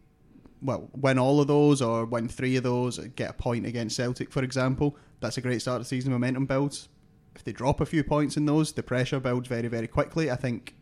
well 0.60 0.88
win 0.92 1.18
all 1.18 1.40
of 1.40 1.46
those 1.46 1.80
or 1.80 2.04
win 2.04 2.28
three 2.28 2.56
of 2.56 2.64
those, 2.64 2.98
get 2.98 3.30
a 3.30 3.34
point 3.34 3.66
against 3.66 3.96
Celtic, 3.96 4.30
for 4.30 4.42
example, 4.42 4.96
that's 5.20 5.36
a 5.36 5.40
great 5.40 5.60
start 5.60 5.78
to 5.78 5.80
the 5.80 5.88
season. 5.88 6.12
Momentum 6.12 6.46
builds. 6.46 6.88
If 7.34 7.44
they 7.44 7.52
drop 7.52 7.80
a 7.80 7.86
few 7.86 8.02
points 8.02 8.36
in 8.36 8.46
those, 8.46 8.72
the 8.72 8.82
pressure 8.82 9.20
builds 9.20 9.48
very, 9.48 9.68
very 9.68 9.86
quickly. 9.86 10.30
I 10.30 10.36
think 10.36 10.74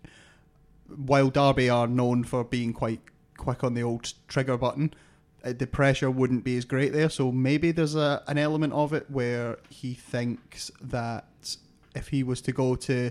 while 0.89 1.29
Derby 1.29 1.69
are 1.69 1.87
known 1.87 2.25
for 2.25 2.45
being 2.45 2.73
quite 2.73 3.01
quick 3.37 3.63
on 3.63 3.75
the 3.75 3.83
old 3.83 4.13
trigger 4.29 4.57
button, 4.57 4.95
Uh, 5.47 5.53
the 5.57 5.67
pressure 5.67 6.11
wouldn't 6.11 6.45
be 6.45 6.57
as 6.57 6.65
great 6.65 6.93
there. 6.93 7.09
So 7.09 7.31
maybe 7.31 7.71
there's 7.71 7.95
a, 7.95 8.23
an 8.27 8.39
element 8.39 8.73
of 8.73 8.93
it 8.93 9.09
where 9.11 9.59
he 9.69 9.95
thinks 9.95 10.71
that 10.81 11.25
if 11.95 12.09
he 12.09 12.23
was 12.23 12.41
to 12.43 12.53
go 12.53 12.75
to 12.77 13.11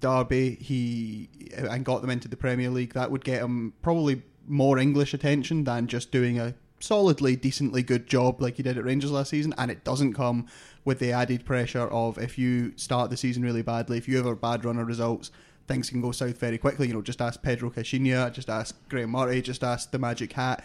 Derby, 0.00 0.56
he 0.60 1.28
uh, 1.56 1.68
and 1.68 1.84
got 1.84 2.00
them 2.00 2.10
into 2.10 2.28
the 2.28 2.36
Premier 2.36 2.70
League, 2.70 2.94
that 2.94 3.10
would 3.10 3.24
get 3.24 3.42
him 3.42 3.74
probably 3.82 4.22
more 4.46 4.78
English 4.78 5.14
attention 5.14 5.64
than 5.64 5.86
just 5.86 6.10
doing 6.10 6.38
a 6.38 6.54
solidly, 6.80 7.34
decently 7.36 7.82
good 7.82 8.06
job 8.06 8.42
like 8.42 8.56
he 8.56 8.62
did 8.62 8.76
at 8.76 8.84
Rangers 8.84 9.10
last 9.10 9.30
season, 9.30 9.54
and 9.56 9.70
it 9.70 9.84
doesn't 9.84 10.12
come 10.12 10.46
with 10.84 10.98
the 10.98 11.12
added 11.12 11.44
pressure 11.46 11.88
of 11.88 12.18
if 12.18 12.36
you 12.36 12.72
start 12.76 13.08
the 13.08 13.16
season 13.16 13.42
really 13.42 13.62
badly, 13.62 13.96
if 13.96 14.06
you 14.06 14.16
have 14.18 14.26
a 14.26 14.36
bad 14.36 14.64
run 14.64 14.78
of 14.78 14.86
results, 14.86 15.30
things 15.66 15.88
can 15.88 16.02
go 16.02 16.12
south 16.12 16.38
very 16.38 16.58
quickly. 16.58 16.88
You 16.88 16.94
know, 16.94 17.02
just 17.02 17.22
ask 17.22 17.40
Pedro 17.40 17.70
Caixinha, 17.70 18.32
just 18.32 18.50
ask 18.50 18.76
Graeme 18.90 19.10
Murty, 19.10 19.40
just 19.40 19.64
ask 19.64 19.90
the 19.90 19.98
Magic 19.98 20.32
Hat. 20.32 20.62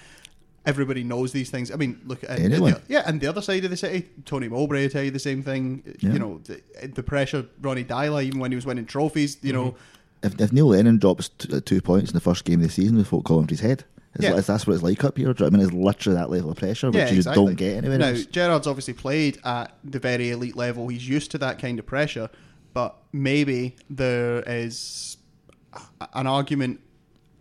Everybody 0.66 1.04
knows 1.04 1.32
these 1.32 1.50
things. 1.50 1.72
I 1.72 1.76
mean, 1.78 2.00
look 2.06 2.24
at 2.24 2.40
Anyone. 2.40 2.74
the- 2.74 2.82
yeah, 2.90 3.04
and 3.06 3.20
the 3.22 3.28
other 3.28 3.42
side 3.42 3.64
of 3.64 3.72
the 3.72 3.78
city, 3.78 4.10
Tony 4.26 4.48
Mowbray 4.50 4.84
will 4.84 4.90
tell 4.90 5.04
you 5.04 5.12
the 5.12 5.18
same 5.20 5.42
thing. 5.42 5.84
Yeah. 6.00 6.14
You 6.14 6.20
know, 6.20 6.42
the, 6.44 6.62
the 6.88 7.02
pressure, 7.04 7.46
Ronny 7.62 7.84
Deila, 7.86 8.24
even 8.24 8.40
when 8.40 8.52
he 8.52 8.56
was 8.56 8.66
winning 8.66 8.86
trophies, 8.86 9.38
you 9.42 9.54
know, 9.54 9.76
If, 10.22 10.40
if 10.40 10.52
Neil 10.52 10.68
Lennon 10.68 10.98
drops 10.98 11.30
t- 11.30 11.56
uh, 11.56 11.62
two 11.64 11.82
points 11.82 12.12
in 12.12 12.14
the 12.14 12.20
first 12.22 12.44
game 12.44 12.60
of 12.62 12.68
the 12.68 12.74
season 12.74 12.98
with 12.98 13.08
folk 13.08 13.30
his 13.50 13.62
head, 13.62 13.86
is, 14.16 14.26
Yeah. 14.26 14.34
that's 14.40 14.68
what 14.68 14.74
it's 14.74 14.84
like 14.84 15.02
up 15.06 15.18
here? 15.18 15.34
Do 15.34 15.46
you 15.46 15.50
know 15.50 15.58
what 15.58 15.66
I 15.66 15.66
mean, 15.66 15.68
it's 15.68 15.86
literally 15.86 16.18
that 16.20 16.30
level 16.30 16.52
of 16.52 16.58
pressure, 16.58 16.88
which 16.88 16.96
Yeah, 16.98 17.10
you 17.10 17.18
exactly. 17.18 17.46
don't 17.46 17.56
get 17.56 17.78
anywhere 17.78 17.98
Now, 18.00 18.08
else. 18.10 18.26
Gerrard's 18.26 18.68
obviously 18.68 18.94
played 18.96 19.40
at 19.46 19.74
the 19.84 20.00
very 20.00 20.32
elite 20.32 20.58
level. 20.58 20.90
He's 20.90 21.08
used 21.08 21.32
to 21.32 21.38
that 21.38 21.58
kind 21.58 21.80
of 21.80 21.86
pressure, 21.86 22.30
but 22.74 22.98
maybe 23.14 23.78
there 23.90 24.42
is 24.46 25.18
an 26.14 26.28
argument 26.28 26.82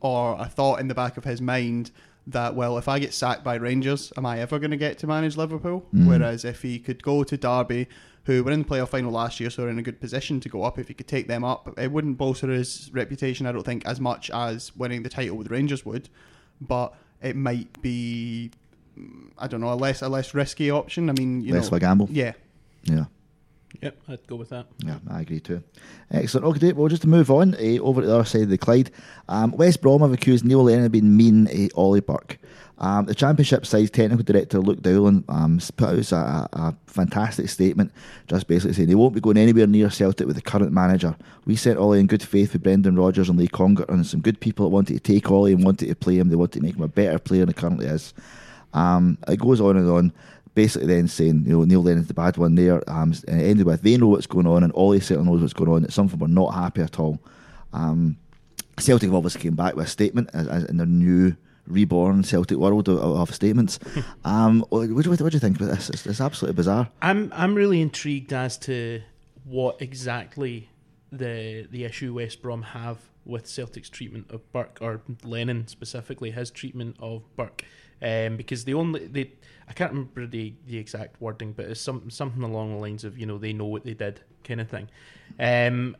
or 0.00 0.36
a 0.38 0.44
thought 0.46 0.78
in 0.80 0.86
the 0.88 0.94
back 0.94 1.16
of 1.16 1.24
his 1.24 1.40
mind 1.40 1.90
that, 2.28 2.54
well, 2.54 2.78
if 2.78 2.88
I 2.88 2.98
get 2.98 3.12
sacked 3.14 3.42
by 3.42 3.54
Rangers, 3.56 4.12
am 4.16 4.26
I 4.26 4.40
ever 4.40 4.58
going 4.58 4.70
to 4.70 4.76
get 4.76 4.98
to 4.98 5.06
manage 5.06 5.36
Liverpool? 5.36 5.86
Mm. 5.94 6.06
Whereas 6.08 6.44
if 6.44 6.62
he 6.62 6.78
could 6.78 7.02
go 7.02 7.24
to 7.24 7.36
Derby, 7.36 7.88
who 8.24 8.44
were 8.44 8.50
in 8.52 8.62
the 8.62 8.68
playoff 8.68 8.90
final 8.90 9.10
last 9.10 9.40
year, 9.40 9.48
so 9.50 9.64
are 9.64 9.68
in 9.68 9.78
a 9.78 9.82
good 9.82 10.00
position 10.00 10.38
to 10.40 10.48
go 10.48 10.62
up, 10.62 10.78
if 10.78 10.88
he 10.88 10.94
could 10.94 11.08
take 11.08 11.28
them 11.28 11.44
up, 11.44 11.78
it 11.78 11.90
wouldn't 11.90 12.18
bolster 12.18 12.48
his 12.50 12.90
reputation, 12.92 13.46
I 13.46 13.52
don't 13.52 13.64
think, 13.64 13.86
as 13.86 14.00
much 14.00 14.30
as 14.30 14.76
winning 14.76 15.02
the 15.02 15.08
title 15.08 15.36
with 15.36 15.50
Rangers 15.50 15.86
would. 15.86 16.08
But 16.60 16.92
it 17.22 17.36
might 17.36 17.80
be 17.82 18.50
I 19.38 19.46
don't 19.46 19.60
know, 19.60 19.72
a 19.72 19.74
less 19.74 20.02
a 20.02 20.08
less 20.08 20.34
risky 20.34 20.70
option. 20.70 21.08
I 21.08 21.12
mean, 21.12 21.40
you 21.40 21.54
Less 21.54 21.68
of 21.68 21.74
a 21.74 21.80
gamble. 21.80 22.08
yeah, 22.10 22.32
Yeah. 22.82 23.04
Yep, 23.82 23.96
I'd 24.08 24.26
go 24.26 24.36
with 24.36 24.48
that. 24.48 24.66
Yeah, 24.78 24.98
I 25.10 25.20
agree 25.20 25.40
too. 25.40 25.62
Excellent. 26.10 26.46
Okay, 26.46 26.72
well, 26.72 26.88
just 26.88 27.02
to 27.02 27.08
move 27.08 27.30
on, 27.30 27.54
uh, 27.54 27.78
over 27.80 28.00
to 28.00 28.06
the 28.06 28.14
other 28.14 28.24
side 28.24 28.42
of 28.42 28.48
the 28.48 28.58
Clyde, 28.58 28.90
um, 29.28 29.52
West 29.52 29.82
Brom 29.82 30.00
have 30.00 30.12
accused 30.12 30.44
Neil 30.44 30.64
Lennon 30.64 30.86
of 30.86 30.92
being 30.92 31.16
mean 31.16 31.46
to 31.46 31.68
Ollie 31.74 32.00
Burke. 32.00 32.38
Um, 32.78 33.06
the 33.06 33.14
Championship 33.14 33.66
side's 33.66 33.90
technical 33.90 34.24
director, 34.24 34.60
Luke 34.60 34.82
Dowling, 34.82 35.24
um, 35.28 35.60
put 35.76 35.88
out 35.88 36.12
a, 36.12 36.48
a 36.52 36.76
fantastic 36.86 37.48
statement, 37.48 37.92
just 38.28 38.46
basically 38.46 38.72
saying 38.72 38.88
they 38.88 38.94
won't 38.94 39.14
be 39.14 39.20
going 39.20 39.36
anywhere 39.36 39.66
near 39.66 39.90
Celtic 39.90 40.26
with 40.26 40.36
the 40.36 40.42
current 40.42 40.72
manager. 40.72 41.16
We 41.44 41.56
sent 41.56 41.78
Ollie 41.78 42.00
in 42.00 42.06
good 42.06 42.22
faith 42.22 42.52
with 42.52 42.62
Brendan 42.62 42.96
Rodgers 42.96 43.28
and 43.28 43.38
Lee 43.38 43.48
Congerton, 43.48 43.94
and 43.94 44.06
some 44.06 44.20
good 44.20 44.40
people 44.40 44.64
that 44.64 44.74
wanted 44.74 44.94
to 44.94 45.00
take 45.00 45.30
Ollie 45.30 45.52
and 45.52 45.64
wanted 45.64 45.88
to 45.88 45.94
play 45.96 46.18
him. 46.18 46.28
They 46.28 46.36
wanted 46.36 46.60
to 46.60 46.64
make 46.64 46.76
him 46.76 46.82
a 46.82 46.88
better 46.88 47.18
player 47.18 47.40
than 47.40 47.48
he 47.48 47.54
currently 47.54 47.86
is. 47.86 48.14
Um, 48.74 49.18
it 49.26 49.40
goes 49.40 49.60
on 49.60 49.76
and 49.76 49.90
on. 49.90 50.12
Basically, 50.58 50.88
then 50.88 51.06
saying, 51.06 51.44
you 51.46 51.52
know, 51.52 51.62
Neil 51.64 51.84
Lennon's 51.84 52.08
the 52.08 52.14
bad 52.14 52.36
one 52.36 52.56
there. 52.56 52.82
Um, 52.90 53.12
and 53.28 53.40
it 53.40 53.44
ended 53.50 53.64
with 53.64 53.82
they 53.82 53.96
know 53.96 54.08
what's 54.08 54.26
going 54.26 54.48
on, 54.48 54.64
and 54.64 54.72
Ollie 54.72 54.98
certainly 54.98 55.30
knows 55.30 55.40
what's 55.40 55.52
going 55.52 55.70
on. 55.70 55.84
It's 55.84 55.94
something 55.94 56.18
we're 56.18 56.26
not 56.26 56.52
happy 56.52 56.82
at 56.82 56.98
all. 56.98 57.20
Um, 57.72 58.16
Celtic 58.76 59.08
have 59.08 59.14
obviously 59.14 59.40
came 59.42 59.54
back 59.54 59.76
with 59.76 59.86
a 59.86 59.88
statement 59.88 60.30
as, 60.34 60.48
as 60.48 60.64
in 60.64 60.78
their 60.78 60.86
new 60.86 61.36
reborn 61.68 62.24
Celtic 62.24 62.58
world 62.58 62.88
of, 62.88 62.98
of 62.98 63.32
statements. 63.32 63.78
um, 64.24 64.64
what, 64.70 64.86
do 64.86 64.88
you- 64.88 64.94
what 64.96 65.16
do 65.30 65.36
you 65.36 65.38
think 65.38 65.56
about 65.60 65.70
this? 65.76 65.90
It's, 65.90 66.04
it's 66.06 66.20
absolutely 66.20 66.56
bizarre. 66.56 66.88
I'm 67.00 67.32
I'm 67.36 67.54
really 67.54 67.80
intrigued 67.80 68.32
as 68.32 68.58
to 68.58 69.02
what 69.44 69.80
exactly 69.80 70.70
the 71.12 71.68
the 71.70 71.84
issue 71.84 72.14
West 72.14 72.42
Brom 72.42 72.62
have 72.62 72.98
with 73.24 73.46
Celtic's 73.46 73.90
treatment 73.90 74.26
of 74.30 74.40
Burke 74.52 74.78
or 74.80 75.02
Lennon 75.22 75.68
specifically 75.68 76.32
his 76.32 76.50
treatment 76.50 76.96
of 76.98 77.22
Burke, 77.36 77.62
um, 78.02 78.36
because 78.36 78.64
the 78.64 78.74
only 78.74 79.06
they 79.06 79.32
I 79.68 79.72
can't 79.72 79.92
remember 79.92 80.26
the, 80.26 80.54
the 80.66 80.78
exact 80.78 81.20
wording, 81.20 81.52
but 81.52 81.66
it's 81.66 81.80
some 81.80 82.10
something 82.10 82.42
along 82.42 82.74
the 82.74 82.80
lines 82.80 83.04
of 83.04 83.18
you 83.18 83.26
know 83.26 83.38
they 83.38 83.52
know 83.52 83.66
what 83.66 83.84
they 83.84 83.94
did 83.94 84.20
kind 84.44 84.60
of 84.60 84.68
thing. 84.68 84.88
Um, 85.38 85.96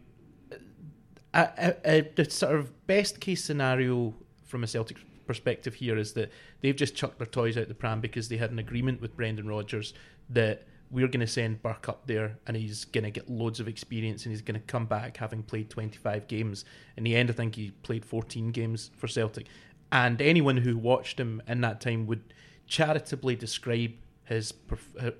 the 1.32 2.26
sort 2.28 2.56
of 2.56 2.86
best 2.86 3.20
case 3.20 3.44
scenario 3.44 4.14
from 4.46 4.64
a 4.64 4.66
Celtic 4.66 4.96
perspective 5.26 5.74
here 5.74 5.98
is 5.98 6.14
that 6.14 6.32
they've 6.62 6.74
just 6.74 6.94
chucked 6.94 7.18
their 7.18 7.26
toys 7.26 7.58
out 7.58 7.68
the 7.68 7.74
pram 7.74 8.00
because 8.00 8.28
they 8.28 8.38
had 8.38 8.50
an 8.50 8.58
agreement 8.58 9.00
with 9.00 9.14
Brendan 9.16 9.46
Rodgers 9.46 9.92
that 10.30 10.66
we're 10.90 11.06
going 11.06 11.20
to 11.20 11.26
send 11.26 11.62
Burke 11.62 11.88
up 11.88 12.06
there 12.06 12.38
and 12.46 12.56
he's 12.56 12.86
going 12.86 13.04
to 13.04 13.10
get 13.10 13.28
loads 13.28 13.60
of 13.60 13.68
experience 13.68 14.24
and 14.24 14.32
he's 14.32 14.40
going 14.40 14.58
to 14.58 14.66
come 14.66 14.86
back 14.86 15.18
having 15.18 15.42
played 15.42 15.68
25 15.68 16.26
games. 16.28 16.64
In 16.96 17.04
the 17.04 17.14
end, 17.14 17.28
I 17.28 17.34
think 17.34 17.56
he 17.56 17.72
played 17.82 18.06
14 18.06 18.50
games 18.52 18.90
for 18.96 19.06
Celtic. 19.06 19.46
And 19.90 20.20
anyone 20.20 20.58
who 20.58 20.76
watched 20.76 21.18
him 21.18 21.42
in 21.48 21.60
that 21.62 21.80
time 21.80 22.06
would 22.06 22.22
charitably 22.66 23.34
describe 23.36 23.92
his 24.24 24.52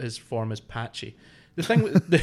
his 0.01 0.19
form 0.19 0.53
as 0.53 0.61
patchy. 0.61 1.17
The 1.57 1.63
thing 1.63 1.83
with 1.83 2.09
the, 2.11 2.19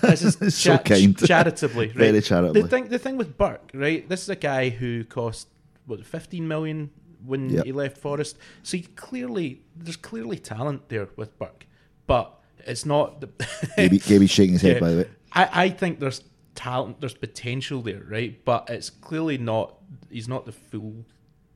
this 0.00 0.22
is 0.22 0.54
So 0.56 0.78
kind. 0.78 1.18
charitably, 1.18 1.86
right? 1.88 1.96
Very 1.96 2.22
charitably. 2.22 2.62
The 2.62 2.68
thing, 2.68 2.88
the 2.88 2.98
thing 2.98 3.16
with 3.18 3.36
Burke, 3.36 3.70
right? 3.74 4.08
This 4.08 4.22
is 4.22 4.28
a 4.30 4.36
guy 4.36 4.70
who 4.70 5.04
cost 5.04 5.48
what 5.86 6.06
15 6.06 6.46
million 6.48 6.90
when 7.26 7.50
Yep. 7.50 7.64
he 7.66 7.72
left 7.72 7.98
Forest. 7.98 8.38
So 8.62 8.76
he 8.78 8.84
clearly, 8.84 9.60
there's 9.76 9.96
clearly 9.96 10.38
talent 10.38 10.88
there 10.88 11.08
with 11.16 11.38
Burke, 11.38 11.66
but 12.06 12.40
it's 12.66 12.86
not 12.86 13.20
the. 13.20 13.28
Gaby, 13.76 13.98
Gaby's 13.98 14.30
shaking 14.30 14.52
his 14.54 14.62
head, 14.62 14.74
Yeah. 14.76 14.80
by 14.80 14.90
the 14.92 14.96
way. 15.02 15.08
I, 15.32 15.64
I 15.64 15.68
think 15.70 15.98
there's 16.00 16.22
talent, 16.54 17.00
there's 17.00 17.12
potential 17.14 17.82
there, 17.82 18.02
right? 18.08 18.42
But 18.44 18.70
it's 18.70 18.88
clearly 18.88 19.36
not. 19.36 19.74
He's 20.08 20.28
not 20.28 20.46
the 20.46 20.52
full 20.52 21.04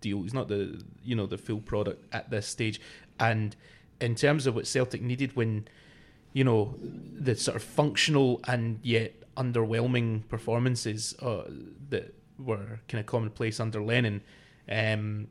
deal. 0.04 0.22
He's 0.22 0.34
not 0.34 0.48
the 0.48 0.82
you 1.02 1.16
know 1.16 1.26
the 1.26 1.38
full 1.38 1.60
product 1.60 2.00
at 2.12 2.30
this 2.30 2.46
stage. 2.46 2.80
And 3.18 3.56
in 4.00 4.14
terms 4.14 4.46
of 4.46 4.54
what 4.54 4.66
Celtic 4.66 5.02
needed 5.02 5.34
when 5.34 5.66
you 6.32 6.44
know 6.44 6.74
the 6.80 7.34
sort 7.34 7.56
of 7.56 7.62
functional 7.62 8.40
and 8.46 8.78
yet 8.82 9.12
underwhelming 9.36 10.28
performances 10.28 11.14
uh, 11.20 11.44
that 11.90 12.14
were 12.38 12.80
kind 12.88 13.00
of 13.00 13.06
commonplace 13.06 13.60
under 13.60 13.82
Lennon. 13.82 14.22
Um, 14.70 15.28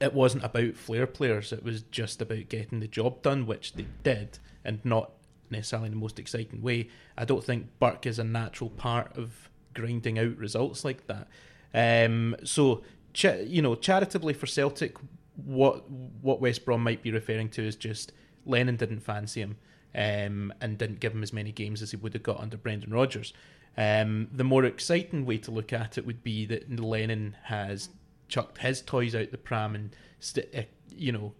it 0.00 0.12
wasn't 0.12 0.44
about 0.44 0.76
flair 0.76 1.06
players. 1.06 1.52
It 1.52 1.62
was 1.62 1.82
just 1.84 2.20
about 2.20 2.48
getting 2.48 2.80
the 2.80 2.88
job 2.88 3.22
done, 3.22 3.46
which 3.46 3.74
they 3.74 3.86
did, 4.02 4.38
and 4.64 4.84
not 4.84 5.12
necessarily 5.50 5.86
in 5.86 5.92
the 5.92 6.00
most 6.00 6.18
exciting 6.18 6.62
way. 6.62 6.88
I 7.16 7.24
don't 7.24 7.44
think 7.44 7.68
Burke 7.78 8.06
is 8.06 8.18
a 8.18 8.24
natural 8.24 8.70
part 8.70 9.16
of 9.16 9.50
grinding 9.74 10.18
out 10.18 10.36
results 10.36 10.84
like 10.84 11.06
that. 11.06 11.28
Um, 11.72 12.36
so, 12.44 12.82
cha- 13.14 13.40
you 13.46 13.62
know, 13.62 13.74
charitably 13.74 14.34
for 14.34 14.46
Celtic, 14.46 14.96
what 15.36 15.90
what 15.90 16.40
West 16.40 16.64
Brom 16.64 16.82
might 16.82 17.02
be 17.02 17.10
referring 17.10 17.48
to 17.50 17.66
is 17.66 17.76
just 17.76 18.12
Lennon 18.44 18.76
didn't 18.76 19.00
fancy 19.00 19.40
him 19.40 19.56
um, 19.94 20.52
and 20.60 20.76
didn't 20.76 21.00
give 21.00 21.12
him 21.12 21.22
as 21.22 21.32
many 21.32 21.52
games 21.52 21.80
as 21.80 21.92
he 21.92 21.96
would 21.96 22.12
have 22.12 22.22
got 22.22 22.40
under 22.40 22.56
Brendan 22.56 22.92
Rodgers. 22.92 23.32
Um, 23.76 24.28
the 24.32 24.44
more 24.44 24.64
exciting 24.64 25.26
way 25.26 25.38
to 25.38 25.50
look 25.50 25.72
at 25.72 25.98
it 25.98 26.06
would 26.06 26.22
be 26.22 26.46
that 26.46 26.78
Lennon 26.78 27.36
has 27.44 27.88
chucked 28.28 28.58
his 28.58 28.80
toys 28.80 29.14
out 29.14 29.30
the 29.30 29.38
pram 29.38 29.74
and, 29.74 29.96
st- 30.20 30.54
uh, 30.54 30.62
you 30.94 31.10
know, 31.10 31.32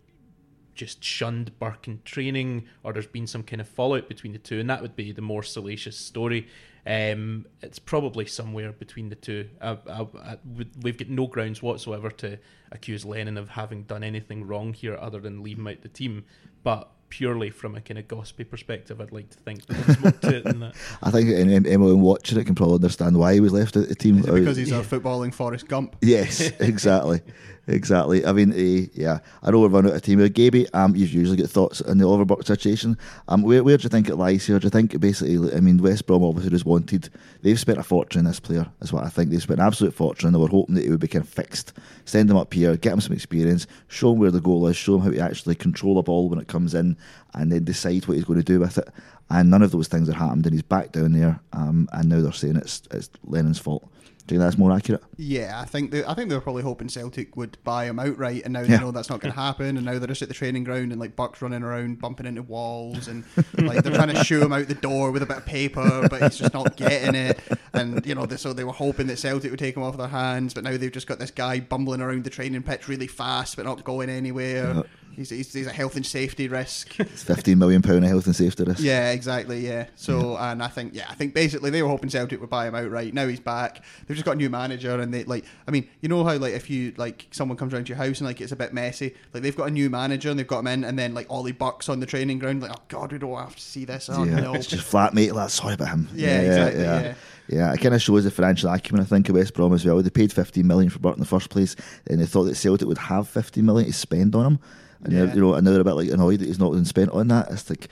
just 0.75 1.05
shunned 1.05 1.57
Burke 1.61 1.87
in 1.87 2.01
training, 2.05 2.65
or 2.83 2.93
there's 2.93 3.07
been 3.07 3.29
some 3.29 3.45
kind 3.45 3.61
of 3.61 3.69
fallout 3.69 4.09
between 4.09 4.33
the 4.33 4.39
two, 4.41 4.59
and 4.59 4.69
that 4.69 4.83
would 4.83 4.97
be 4.97 5.13
the 5.13 5.23
more 5.23 5.45
salacious 5.45 5.97
story. 5.97 6.49
Um, 6.87 7.47
it's 7.62 7.79
probably 7.79 8.27
somewhere 8.27 8.73
between 8.73 9.09
the 9.09 9.14
two. 9.14 9.49
I, 9.61 9.79
I, 9.88 10.07
I, 10.23 10.38
we've 10.83 10.99
got 10.99 11.09
no 11.09 11.27
grounds 11.27 11.62
whatsoever 11.62 12.11
to 12.11 12.38
accuse 12.73 13.05
Lennon 13.05 13.38
of 13.38 13.49
having 13.51 13.85
done 13.85 14.05
anything 14.05 14.47
wrong 14.47 14.75
here 14.75 14.97
other 14.97 15.20
than 15.20 15.42
leave 15.42 15.59
him 15.59 15.66
out 15.66 15.81
the 15.81 15.88
team, 15.88 16.25
but 16.62 16.90
purely 17.09 17.51
from 17.51 17.75
a 17.77 17.81
kind 17.81 17.99
of 17.99 18.09
gossipy 18.09 18.45
perspective, 18.45 19.01
I'd 19.01 19.12
like 19.12 19.31
to 19.31 19.38
think 19.38 19.64
that 19.67 19.75
there's 19.87 20.01
more 20.01 20.12
to 20.12 20.37
it 20.37 20.45
than 20.45 20.61
that. 20.61 20.75
I 21.03 21.11
think 21.11 21.31
any- 21.31 21.55
anyone 21.55 22.01
watching 22.01 22.38
it 22.38 22.45
can 22.47 22.55
probably 22.55 22.77
understand 22.77 23.17
why 23.19 23.35
he 23.35 23.40
was 23.40 23.53
left 23.53 23.77
at 23.77 23.88
the 23.88 23.95
team. 23.95 24.19
Is 24.19 24.27
it 24.27 24.35
because 24.35 24.57
he's 24.57 24.71
Yeah. 24.71 24.81
a 24.81 24.83
footballing 24.85 25.33
Forrest 25.33 25.69
Gump. 25.69 25.97
Yes, 26.01 26.40
exactly, 26.61 27.21
exactly. 27.67 28.25
I 28.27 28.33
mean, 28.33 28.53
uh, 28.53 28.87
yeah, 28.95 29.19
I 29.43 29.51
know 29.51 29.61
we're 29.61 29.69
running 29.69 29.90
out 29.93 29.97
of 29.97 30.03
time 30.03 30.19
here. 30.19 30.29
Gaby, 30.29 30.69
um, 30.73 30.97
you've 30.97 31.12
usually 31.12 31.37
got 31.37 31.51
thoughts 31.51 31.81
on 31.83 31.99
the 31.99 32.07
Oliver 32.07 32.25
Burke 32.25 32.45
situation. 32.47 32.99
Um, 33.29 33.43
where, 33.43 33.62
where 33.62 33.77
do 33.77 33.83
you 33.85 33.88
think 33.88 34.09
it 34.09 34.17
lies 34.17 34.47
here? 34.47 34.59
Do 34.59 34.67
you 34.67 34.71
think 34.71 34.99
basically, 35.01 35.37
I 35.57 35.61
mean, 35.61 35.79
West 35.79 36.07
Brom 36.07 36.23
obviously 36.25 36.51
just 36.51 36.67
wanted, 36.67 37.09
they've 37.43 37.59
spent 37.59 37.79
a 37.79 37.83
fortune 37.83 38.21
on 38.21 38.25
this 38.27 38.40
player, 38.40 38.67
is 38.81 38.93
what 38.93 39.05
I 39.05 39.09
think. 39.09 39.31
They've 39.31 39.43
spent 39.43 39.61
an 39.61 39.67
absolute 39.67 39.95
fortune 39.95 40.29
and 40.29 40.35
they 40.35 40.40
were 40.40 40.49
hoping 40.49 40.75
that 40.75 40.85
he 40.85 40.90
would 40.90 41.01
be 41.01 41.09
kind 41.09 41.25
of 41.25 41.29
fixed. 41.29 41.73
Send 42.05 42.31
him 42.31 42.37
up 42.37 42.53
here, 42.53 42.77
get 42.77 42.93
him 42.93 43.01
some 43.01 43.12
experience, 43.14 43.67
show 43.88 44.12
him 44.12 44.19
where 44.19 44.31
the 44.31 44.40
goal 44.40 44.67
is, 44.67 44.77
show 44.77 44.97
him 44.97 45.03
how 45.03 45.11
to 45.11 45.21
actually 45.21 45.55
control 45.55 45.99
a 45.99 46.03
ball 46.03 46.29
when 46.29 46.38
it 46.38 46.49
comes 46.49 46.75
in, 46.75 46.93
and 47.35 47.50
then 47.52 47.64
decide 47.64 48.07
what 48.07 48.14
he's 48.16 48.24
going 48.24 48.38
to 48.38 48.44
do 48.44 48.61
with 48.61 48.78
it. 48.78 48.88
And 49.30 49.50
none 49.50 49.62
of 49.62 49.70
those 49.70 49.88
things 49.88 50.09
have 50.09 50.16
happened, 50.18 50.44
and 50.46 50.52
he's 50.54 50.62
back 50.62 50.92
down 50.92 51.12
there, 51.12 51.40
um, 51.52 51.88
and 51.92 52.09
now 52.09 52.20
they're 52.20 52.33
saying 52.33 52.57
it's, 52.57 52.83
it's 52.90 53.09
Lennon's 53.24 53.59
fault. 53.59 53.88
Do 54.26 54.35
you 54.35 54.40
think 54.40 54.46
that's 54.46 54.59
more 54.59 54.72
accurate? 54.72 55.02
Yeah, 55.18 55.61
I 55.61 55.66
think 55.66 55.90
they, 55.90 56.02
I 56.02 56.14
think 56.14 56.30
they 56.30 56.35
were 56.35 56.40
probably 56.40 56.62
hoping 56.62 56.88
Celtic 56.88 57.37
would 57.37 57.59
buy 57.62 57.85
him 57.85 57.98
outright, 57.98 58.42
and 58.44 58.54
now 58.54 58.61
Yeah. 58.61 58.66
they 58.68 58.78
know 58.78 58.90
that's 58.90 59.11
not 59.11 59.20
going 59.20 59.33
to 59.35 59.38
happen. 59.40 59.76
And 59.76 59.85
now 59.85 59.98
they're 59.98 60.07
just 60.09 60.22
at 60.22 60.28
the 60.28 60.35
training 60.35 60.64
ground, 60.64 60.92
and 60.92 61.00
like 61.00 61.14
Burke's 61.16 61.42
running 61.42 61.62
around, 61.62 62.00
bumping 62.00 62.24
into 62.24 62.42
walls, 62.42 63.07
and 63.09 63.24
like 63.59 63.83
they're 63.83 63.94
trying 63.94 64.14
to 64.14 64.24
shoo 64.24 64.40
him 64.42 64.52
out 64.54 64.68
the 64.68 64.74
door 64.74 65.11
with 65.11 65.22
a 65.22 65.26
bit 65.26 65.37
of 65.38 65.46
paper, 65.46 66.07
but 66.09 66.22
he's 66.22 66.38
just 66.38 66.54
not 66.54 66.74
getting 66.76 67.14
it. 67.14 67.38
And 67.74 68.04
you 68.07 68.14
know, 68.14 68.24
they, 68.24 68.37
so 68.38 68.54
they 68.54 68.64
were 68.64 68.72
hoping 68.72 69.09
that 69.09 69.18
Celtic 69.18 69.50
would 69.50 69.59
take 69.61 69.76
him 69.76 69.83
off 69.83 69.98
their 69.98 70.09
hands, 70.09 70.54
but 70.54 70.64
now 70.64 70.76
they've 70.78 70.90
just 70.92 71.07
got 71.07 71.18
this 71.18 71.30
guy 71.30 71.61
bumbling 71.61 72.00
around 72.00 72.24
the 72.24 72.30
training 72.30 72.62
pitch 72.62 72.88
really 72.88 73.07
fast, 73.07 73.57
but 73.57 73.66
not 73.66 73.85
going 73.85 74.09
anywhere. 74.09 74.85
He's, 75.16 75.31
he's, 75.31 75.53
he's 75.53 75.66
a 75.66 75.72
health 75.72 75.96
and 75.96 76.05
safety 76.05 76.48
risk. 76.48 76.94
It's 77.14 77.22
fifteen 77.22 77.59
million 77.59 77.83
pound 77.83 78.05
of 78.05 78.11
health 78.11 78.27
and 78.27 78.35
safety 78.35 78.64
risk. 78.64 78.81
Yeah, 78.81 79.12
exactly. 79.12 79.66
Yeah. 79.66 79.87
So, 79.94 80.37
and 80.37 80.62
I 80.62 80.68
think, 80.68 80.94
yeah, 80.94 81.07
I 81.09 81.14
think 81.14 81.35
basically 81.35 81.70
they 81.70 81.83
were 81.83 81.88
hoping 81.88 82.11
Celtic 82.11 82.40
would 82.40 82.50
buy 82.50 82.66
him 82.66 82.74
outright. 82.74 83.14
Now 83.14 83.29
he's 83.29 83.40
back. 83.40 83.85
They've 84.07 84.16
just 84.16 84.24
got 84.24 84.33
a 84.33 84.38
new 84.38 84.50
manager, 84.50 84.98
and 84.98 85.12
they 85.12 85.24
like, 85.24 85.44
I 85.68 85.70
mean, 85.70 85.88
you 86.00 86.09
know 86.09 86.24
how 86.24 86.37
like 86.37 86.55
if 86.55 86.68
you 86.70 86.92
like 86.96 87.29
someone 87.31 87.57
comes 87.57 87.72
around 87.72 87.85
to 87.85 87.88
your 87.90 87.98
house 87.98 88.18
and 88.18 88.27
like 88.27 88.40
it's 88.40 88.53
a 88.53 88.57
bit 88.57 88.72
messy, 88.72 89.14
like 89.33 89.42
they've 89.42 89.57
got 89.57 89.68
a 89.68 89.72
new 89.72 89.90
manager 89.90 90.31
and 90.31 90.38
they've 90.38 90.46
got 90.46 90.61
him 90.61 90.66
in, 90.68 90.85
and 90.85 90.98
then 90.98 91.14
like 91.14 91.27
Ollie 91.31 91.53
Burke's 91.53 91.88
on 91.88 92.00
the 92.00 92.07
training 92.07 92.38
ground, 92.38 92.62
like, 92.62 92.72
oh 92.72 92.83
god, 92.88 93.12
we 93.12 93.18
don't 93.18 93.37
have 93.37 93.57
to 93.57 93.62
see 93.62 93.85
this. 93.85 94.09
Oh 94.11 94.24
yeah. 94.24 94.40
no. 94.40 94.55
It's 94.55 94.66
just 94.66 94.90
flatmate. 94.90 95.33
Like, 95.33 95.50
sorry 95.50 95.74
about 95.74 95.88
him. 95.88 96.09
Yeah, 96.14 96.40
exactly, 96.40 96.83
Yeah, 96.83 97.03
yeah. 97.03 97.14
Yeah, 97.48 97.72
it 97.72 97.81
kind 97.81 97.94
of 97.94 98.00
shows 98.00 98.24
the 98.24 98.31
financial 98.31 98.70
acumen. 98.70 99.03
I 99.03 99.05
think 99.05 99.29
of 99.29 99.35
West 99.35 99.53
Brom 99.55 99.74
as 99.74 99.85
well. 99.85 100.00
They 100.03 100.11
paid 100.11 100.33
fifteen 100.33 100.66
million 100.66 100.88
for 100.90 100.98
Burke 100.98 101.14
in 101.14 101.20
the 101.20 101.27
first 101.27 101.50
place, 101.50 101.77
and 102.07 102.20
they 102.20 102.27
thought 102.27 102.44
that 102.44 102.55
Celtic 102.55 102.88
would 102.88 102.98
have 102.98 103.29
fifteen 103.29 103.66
million 103.66 103.87
to 103.87 103.92
spend 103.92 104.35
on 104.35 104.46
him. 104.46 104.59
And 105.05 105.12
Yeah. 105.12 105.27
they're, 105.27 105.35
you 105.37 105.40
know, 105.40 105.55
and 105.55 105.67
they're 105.67 105.81
a 105.81 105.85
bit 105.85 105.95
like 105.95 106.11
annoyed 106.11 106.40
that 106.40 106.47
he's 106.47 106.59
not 106.59 106.73
been 106.73 106.85
spent 106.85 107.11
on 107.11 107.29
that. 107.29 107.51
It's 107.51 107.69
like, 107.71 107.88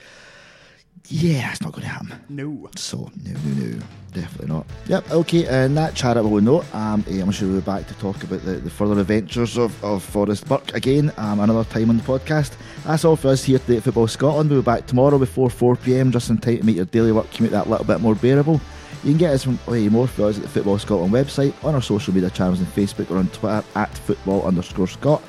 yeah, 1.09 1.51
it's 1.51 1.61
not 1.61 1.73
going 1.73 1.83
to 1.83 1.89
happen. 1.89 2.13
no. 2.29 2.69
So 2.77 3.11
no, 3.23 3.31
no, 3.45 3.65
no, 3.65 3.79
definitely 4.13 4.47
not. 4.55 4.65
Yep. 4.87 5.11
Okay. 5.11 5.45
And 5.47 5.75
that 5.77 5.95
charitable 5.95 6.39
note, 6.41 6.65
um, 6.73 7.03
eh, 7.09 7.19
I'm 7.21 7.29
sure 7.31 7.49
we'll 7.49 7.59
be 7.59 7.65
back 7.65 7.87
to 7.87 7.93
talk 7.95 8.23
about 8.23 8.43
the, 8.45 8.53
the 8.53 8.69
further 8.69 8.99
adventures 9.01 9.57
of, 9.57 9.83
of 9.83 10.01
Forest 10.01 10.47
Burke 10.47 10.73
again, 10.73 11.11
um, 11.17 11.39
another 11.41 11.65
time 11.65 11.89
on 11.89 11.97
the 11.97 12.03
podcast. 12.03 12.53
That's 12.85 13.03
all 13.03 13.17
for 13.17 13.29
us 13.29 13.43
here 13.43 13.59
today 13.59 13.77
at 13.77 13.83
Football 13.83 14.07
Scotland. 14.07 14.49
We'll 14.49 14.61
be 14.61 14.65
back 14.65 14.87
tomorrow 14.87 15.17
before 15.19 15.49
4 15.49 15.75
pm, 15.75 16.11
just 16.11 16.29
in 16.29 16.37
time 16.37 16.59
to 16.59 16.63
make 16.65 16.77
your 16.77 16.85
daily 16.85 17.11
work 17.11 17.29
commute 17.31 17.51
that 17.51 17.69
little 17.69 17.85
bit 17.85 17.99
more 17.99 18.15
bearable. 18.15 18.61
You 19.03 19.09
can 19.11 19.17
get 19.17 19.33
us 19.33 19.43
from 19.43 19.59
way 19.67 19.89
more 19.89 20.07
for 20.07 20.27
us 20.27 20.37
at 20.37 20.43
the 20.43 20.49
Football 20.49 20.79
Scotland 20.79 21.11
website, 21.13 21.53
on 21.65 21.75
our 21.75 21.81
social 21.81 22.13
media 22.13 22.29
channels 22.29 22.59
on 22.61 22.65
Facebook 22.67 23.11
or 23.11 23.17
on 23.17 23.27
Twitter 23.29 23.61
at 23.75 23.89
football 23.89 24.43
underscore 24.43 24.87
Scott. 24.87 25.21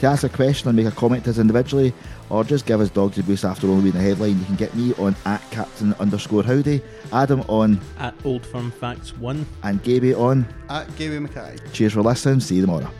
To 0.00 0.06
ask 0.06 0.24
a 0.24 0.30
question 0.30 0.70
or 0.70 0.72
make 0.72 0.86
a 0.86 0.90
comment 0.90 1.24
to 1.24 1.30
us 1.30 1.36
individually, 1.38 1.92
or 2.30 2.42
just 2.42 2.64
give 2.64 2.80
us 2.80 2.88
dogs 2.88 3.18
a 3.18 3.22
boost 3.22 3.44
after 3.44 3.66
only 3.66 3.84
reading 3.84 4.00
the 4.00 4.06
headline, 4.08 4.38
you 4.38 4.44
can 4.46 4.56
get 4.56 4.74
me 4.74 4.94
on 4.94 5.14
at 5.26 5.42
captain 5.50 5.92
underscore 6.00 6.42
howdy, 6.42 6.80
Adam 7.12 7.42
on, 7.48 7.78
At 7.98 8.14
Old 8.24 8.46
Firm 8.46 8.70
Facts 8.70 9.14
1. 9.18 9.44
and 9.62 9.82
Gaby 9.82 10.14
on. 10.14 10.46
At 10.70 10.94
Gaby 10.96 11.18
Mackay. 11.18 11.58
Cheers 11.74 11.92
for 11.92 12.02
listening. 12.02 12.40
See 12.40 12.54
you 12.54 12.62
tomorrow. 12.62 12.90